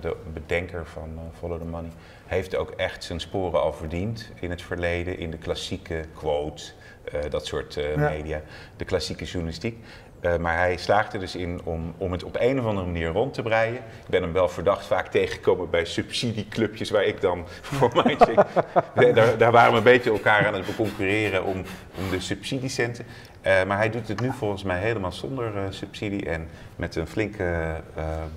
de 0.00 0.16
bedenker 0.32 0.86
van 0.86 1.18
Follow 1.38 1.58
the 1.58 1.64
Money. 1.64 1.90
Heeft 2.26 2.56
ook 2.56 2.70
echt 2.70 3.04
zijn 3.04 3.20
sporen 3.20 3.60
al 3.60 3.72
verdiend 3.72 4.30
in 4.40 4.50
het 4.50 4.62
verleden, 4.62 5.18
in 5.18 5.30
de 5.30 5.38
klassieke 5.38 6.04
quotes. 6.14 6.74
Eh, 7.04 7.20
dat 7.30 7.46
soort 7.46 7.78
media, 7.96 8.42
de 8.76 8.84
klassieke 8.84 9.24
journalistiek. 9.24 9.84
Uh, 10.24 10.36
maar 10.36 10.56
hij 10.56 10.76
slaagt 10.76 11.12
er 11.12 11.18
dus 11.18 11.34
in 11.34 11.60
om, 11.64 11.94
om 11.98 12.12
het 12.12 12.24
op 12.24 12.36
een 12.38 12.58
of 12.58 12.66
andere 12.66 12.86
manier 12.86 13.08
rond 13.08 13.34
te 13.34 13.42
breien. 13.42 13.74
Ik 13.74 14.08
ben 14.08 14.22
hem 14.22 14.32
wel 14.32 14.48
verdacht 14.48 14.86
vaak 14.86 15.06
tegengekomen 15.06 15.70
bij 15.70 15.84
subsidieclubjes 15.84 16.90
waar 16.90 17.04
ik 17.04 17.20
dan 17.20 17.44
voor 17.62 17.90
mij 18.04 18.16
daar, 19.14 19.38
daar 19.38 19.52
waren 19.52 19.72
we 19.72 19.78
een 19.78 19.84
beetje 19.84 20.10
elkaar 20.10 20.46
aan 20.46 20.54
het 20.54 20.76
concurreren 20.76 21.44
om, 21.44 21.62
om 21.98 22.10
de 22.10 22.20
subsidiecenten. 22.20 23.04
Uh, 23.46 23.64
maar 23.64 23.76
hij 23.76 23.90
doet 23.90 24.08
het 24.08 24.20
nu 24.20 24.32
volgens 24.32 24.62
mij 24.62 24.78
helemaal 24.78 25.12
zonder 25.12 25.52
subsidie 25.70 26.28
en 26.28 26.48
met 26.76 26.96
een 26.96 27.06
flinke 27.06 27.80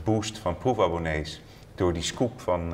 boost 0.04 0.38
van 0.38 0.58
proefabonnees 0.58 1.41
door 1.76 1.93
die 1.93 2.04
scoop 2.04 2.41
van 2.41 2.73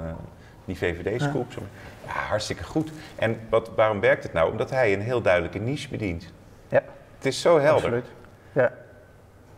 die 0.65 0.78
VVD-scoop. 0.78 1.52
Ja. 1.52 1.62
Ja, 2.06 2.12
hartstikke 2.12 2.63
goed. 2.63 2.91
En 3.15 3.39
wat, 3.49 3.71
waarom 3.76 3.99
werkt 3.99 4.23
het 4.23 4.34
nou? 4.34 4.52
Omdat 4.52 4.69
hij 4.69 4.93
een 4.93 5.02
heel 5.02 5.21
duidelijke 5.21 5.60
niche 5.60 5.89
bedient. 5.89 6.32
Ja. 6.67 6.84
Het 7.17 7.26
is 7.26 7.41
zo 7.41 7.60
helder. 7.60 7.84
Absoluut. 7.84 8.06
Ja. 8.52 8.71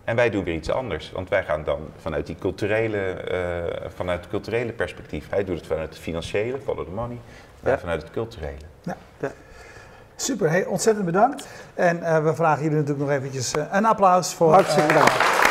En 0.06 0.16
wij 0.16 0.30
doen 0.30 0.44
weer 0.44 0.54
iets 0.54 0.70
anders, 0.70 1.12
want 1.12 1.30
wij 1.30 1.44
gaan 1.44 1.64
dan 1.64 1.80
vanuit 2.02 2.26
die 2.26 2.36
culturele, 2.40 3.16
uh, 3.32 3.90
vanuit 3.96 4.20
het 4.20 4.30
culturele 4.30 4.72
perspectief. 4.72 5.30
Hij 5.30 5.44
doet 5.44 5.58
het 5.58 5.68
vanuit 5.68 5.90
het 5.90 5.98
financiële, 5.98 6.60
follow 6.64 6.86
the 6.86 6.92
money, 6.92 7.18
wij 7.60 7.78
vanuit 7.78 8.02
het 8.02 8.12
culturele. 8.12 8.66
Ja. 8.82 8.98
ja. 9.20 9.32
Super, 10.16 10.50
hey, 10.50 10.66
ontzettend 10.66 11.06
bedankt. 11.06 11.48
En 11.74 12.24
we 12.24 12.36
vragen 12.36 12.64
jullie 12.64 12.78
natuurlijk 12.78 13.08
nog 13.08 13.18
eventjes 13.18 13.54
een 13.72 13.86
applaus 13.86 14.34
voor... 14.34 14.54
Hartstikke 14.54 14.88
bedankt. 14.88 15.45